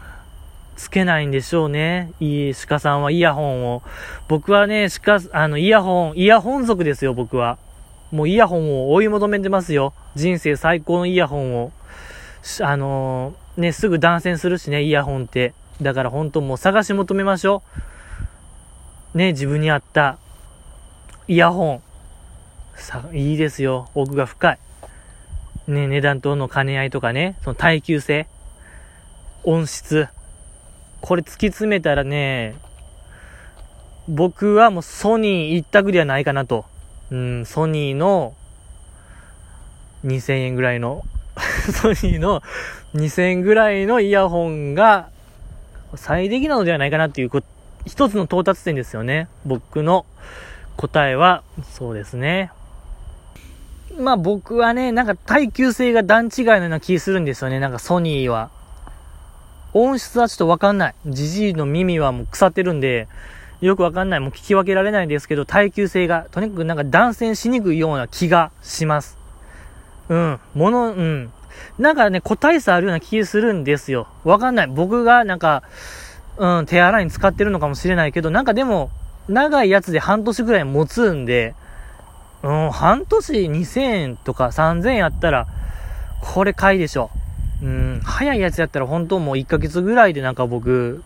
[0.76, 2.12] つけないんでしょうね。
[2.20, 3.82] いい、鹿さんはイヤホンを。
[4.28, 7.56] 僕はね、鹿、あの、イヤホン、イヤホン族ですよ、僕は。
[8.10, 9.94] もうイヤホンを追い求めてますよ。
[10.14, 11.72] 人生最高のイヤホンを。
[12.60, 15.54] あのー、ね、すぐ断線するしね、イヤホンって。
[15.80, 17.62] だから本当もう探し求めましょ
[19.14, 19.18] う。
[19.18, 20.18] ね、自分に合った
[21.26, 21.82] イヤホン。
[22.76, 23.88] さ、いいですよ。
[23.94, 24.58] 奥が深い。
[25.68, 28.26] ね、値段との兼ね合いとかね、その耐久性、
[29.42, 30.08] 音質。
[31.00, 32.56] これ突き詰めたらね、
[34.06, 36.66] 僕はもうソニー一択ではないかなと。
[37.10, 38.34] うん、ソニーの
[40.04, 41.04] 2000円ぐらいの
[41.72, 42.42] ソニーの
[42.94, 45.08] 2000円ぐらいのイヤホンが
[45.94, 47.30] 最適なのではないかなっていう
[47.86, 49.28] 一つの到達点ですよね。
[49.46, 50.04] 僕の
[50.76, 52.50] 答えはそうですね。
[53.98, 57.60] まあ僕はね、なんか耐久性が段違いのような気するんですよね。
[57.60, 58.50] なんかソニーは。
[59.72, 60.94] 音質はちょっとわかんない。
[61.06, 63.08] ジジイの耳はもう腐ってるんで、
[63.60, 64.20] よくわかんない。
[64.20, 69.18] もう聞き分けられないんですけど、耐久性が、とにかくなんか断線しにくいような気がします。
[70.08, 70.40] うん。
[70.54, 71.32] もの、うん。
[71.78, 74.06] なんかね、個体差あるような気するんですよ。
[74.22, 74.66] わかんない。
[74.68, 75.62] 僕がなんか、
[76.36, 78.90] うん、手洗いに使ってるのかもしれないけど、なんかでも、
[79.28, 81.54] 長いやつで半年ぐらい持つんで、
[82.42, 85.46] うん、半年2000円とか3000円やったら、
[86.20, 87.10] これ買いでしょ。
[87.62, 91.02] うん、早いやつやったら本当もう1ヶ月ぐらいでなんか僕、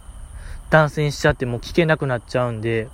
[0.70, 2.88] 断線しちゃってもう聞けなくなっちゃうんで、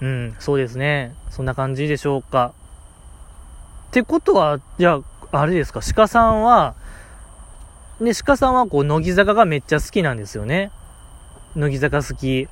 [0.00, 1.14] うん、そうですね。
[1.30, 2.54] そんな感じでしょうか。
[3.88, 5.00] ってことは、じゃ
[5.32, 6.74] あ、あれですか、鹿さんは、
[8.00, 10.70] ね、鹿さんはこう、乃木坂がめっちゃ好きなんですよね。
[11.54, 12.48] 乃木坂好き。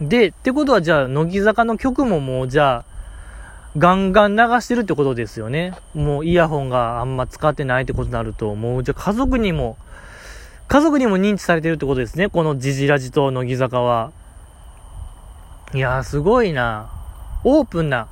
[0.00, 2.98] で、ってことはじゃあ、乃木坂の曲ももうじゃあ、
[3.76, 5.74] ガンガン流してるってことですよね。
[5.94, 9.76] もうイヤホンがあんま使ってないってことになると、もうじゃあ家族にも、
[10.68, 12.28] 家族にも認知されてるってことですね。
[12.28, 14.12] このジジラジと乃木坂は。
[15.74, 16.90] いやー、すごいな。
[17.44, 18.08] オープンな、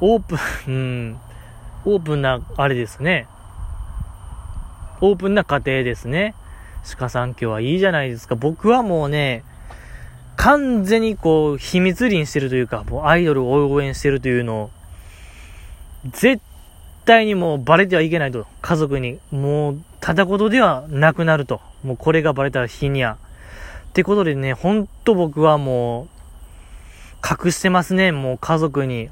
[0.00, 1.18] オープン、 うん、
[1.86, 3.26] オープンな、あれですね。
[5.00, 6.34] オープンな家庭ですね。
[6.98, 8.36] 鹿さん今日はいいじゃないですか。
[8.36, 9.44] 僕はもうね、
[10.36, 14.70] 完全にこう、秘密裏にしてるというか、もうアイドルを応援してるというのを、
[16.10, 16.42] 絶
[17.04, 19.18] 対にもうバレてはいけないと、家族に。
[19.30, 21.60] もう、ただことではなくなると。
[21.82, 23.16] もうこれがバレたら日には。
[23.88, 26.08] ってことでね、ほんと僕はもう、
[27.44, 29.10] 隠してますね、もう家族に。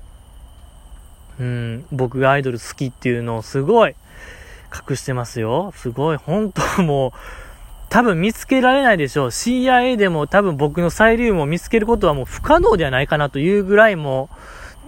[1.41, 3.95] うん、僕がアイドル好きっていうのをすごい
[4.91, 5.73] 隠してますよ。
[5.77, 7.13] すごい、本当もう、
[7.93, 9.29] 多分見つけられないでしょう。
[9.29, 14.31] CIA でも多分僕のサイリウムを見つけることはもう不可能ではないかなというぐらいも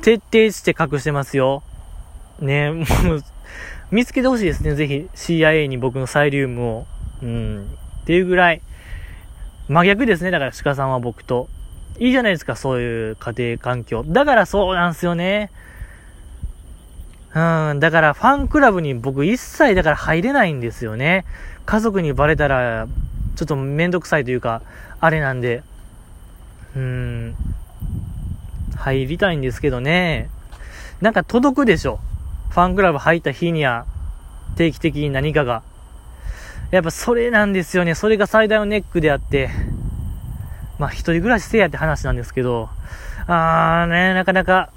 [0.01, 1.63] う、徹底して隠してますよ。
[2.41, 2.87] ね、もう、
[3.91, 6.87] 見つけてほしいですね、ぜひ CIA に僕のサイリウムを。
[7.23, 7.67] うん、
[8.05, 8.63] っていうぐらい、
[9.69, 10.31] 真逆ですね。
[10.31, 11.51] だから鹿さんは僕と。
[11.99, 14.03] いいじゃないですか、そういう家庭環境。
[14.07, 15.51] だからそうなんですよね。
[17.35, 21.25] うん、だからファンクラブに僕一切だから入れないんですよね。
[21.67, 22.87] 家族にバレたら、
[23.35, 24.63] ちょっとめんどくさいというか、
[25.01, 25.63] あれなんで。
[26.77, 27.35] うん、
[28.77, 30.31] 入りたいんですけどね。
[31.01, 31.99] なんか届くでしょ。
[32.51, 33.87] ファンクラブ入った日には、
[34.57, 35.63] 定期的に何かが。
[36.71, 37.95] やっぱそれなんですよね。
[37.95, 39.51] それが最大のネックであって。
[40.79, 42.69] まあ一人暮らしせやって話なんですけど、
[43.27, 44.71] あーね、なかなか、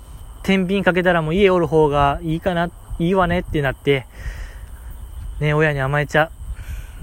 [0.48, 4.06] 天秤かけたらもう家おる方がいいかな、いいわねってなって、
[5.42, 6.32] ね、親に甘えちゃ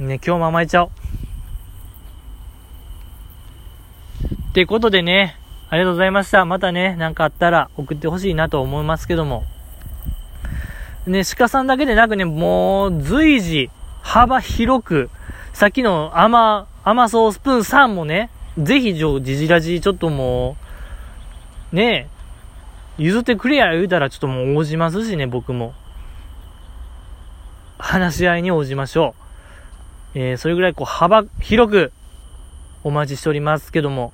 [0.01, 0.03] う。
[0.03, 0.91] ね、今日も甘えちゃおう。
[4.49, 5.37] ってことでね、
[5.69, 6.47] ありがとうございました。
[6.47, 9.45] またね、なんかあったら送ってほしいなと思いますけども。
[11.07, 13.69] ね、鹿さんだけでなくね、もう随時、
[14.01, 15.11] 幅広く、
[15.53, 20.57] さっきの甘、甘そうスプーン3もね、ぜひ、じじじらじ、ちょっとも
[21.75, 22.09] う、ね、
[22.99, 25.75] 譲ってくれや言うたらちょっともう応じますしね、僕も。
[27.79, 29.15] 話し合いに応じましょ
[30.15, 30.19] う。
[30.19, 31.93] えー、それぐらいこう幅広く
[32.85, 34.13] お待ちしておりますけども。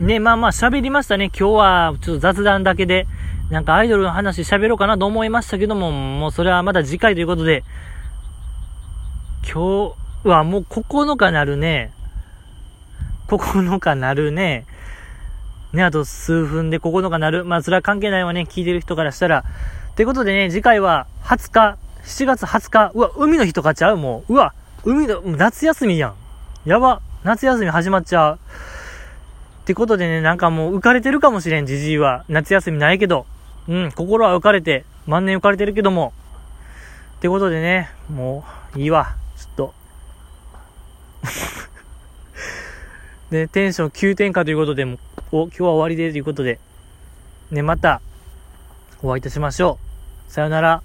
[0.00, 1.26] ね、まあまあ喋りましたね。
[1.26, 3.06] 今日はちょっと雑談だけで、
[3.50, 7.64] なんかアイドルの話喋ろうかなと思いましたけども、もうそれはまだ次回ということで、
[9.42, 9.94] 今
[10.24, 11.92] 日はもう9日なるね。
[13.28, 14.66] 9日なるね。
[15.72, 17.44] ね、あと数分で9日なる。
[17.44, 18.46] まあ、それは関係ないわね。
[18.48, 19.44] 聞いてる人からしたら。
[19.96, 22.92] ということでね、次回は20日、7月20日。
[22.94, 23.96] うわ、海の日とかちゃう？
[23.96, 24.34] もう。
[24.34, 24.54] うわ、
[24.84, 26.14] 海の、夏休みやん。
[26.64, 27.00] やば。
[27.24, 28.34] 夏休み始まっちゃう。
[28.36, 28.38] っ
[29.64, 32.24] てことでね、なんかもう浮かれてるかもしれん、じじいは。
[32.28, 33.26] 夏休みないけど。
[33.68, 36.12] うん、心は浮かれて、万年浮かれてるけども。
[37.16, 38.44] ってことでね、も
[38.76, 39.16] う、いいわ。
[39.36, 39.74] ちょっと。
[43.30, 44.98] で、 テンション急転下ということで、も
[45.32, 46.60] お、今日は終わりでということで、
[47.50, 48.00] ね、また、
[49.02, 49.78] お会いいたしましょ
[50.28, 50.32] う。
[50.32, 50.82] さよなら。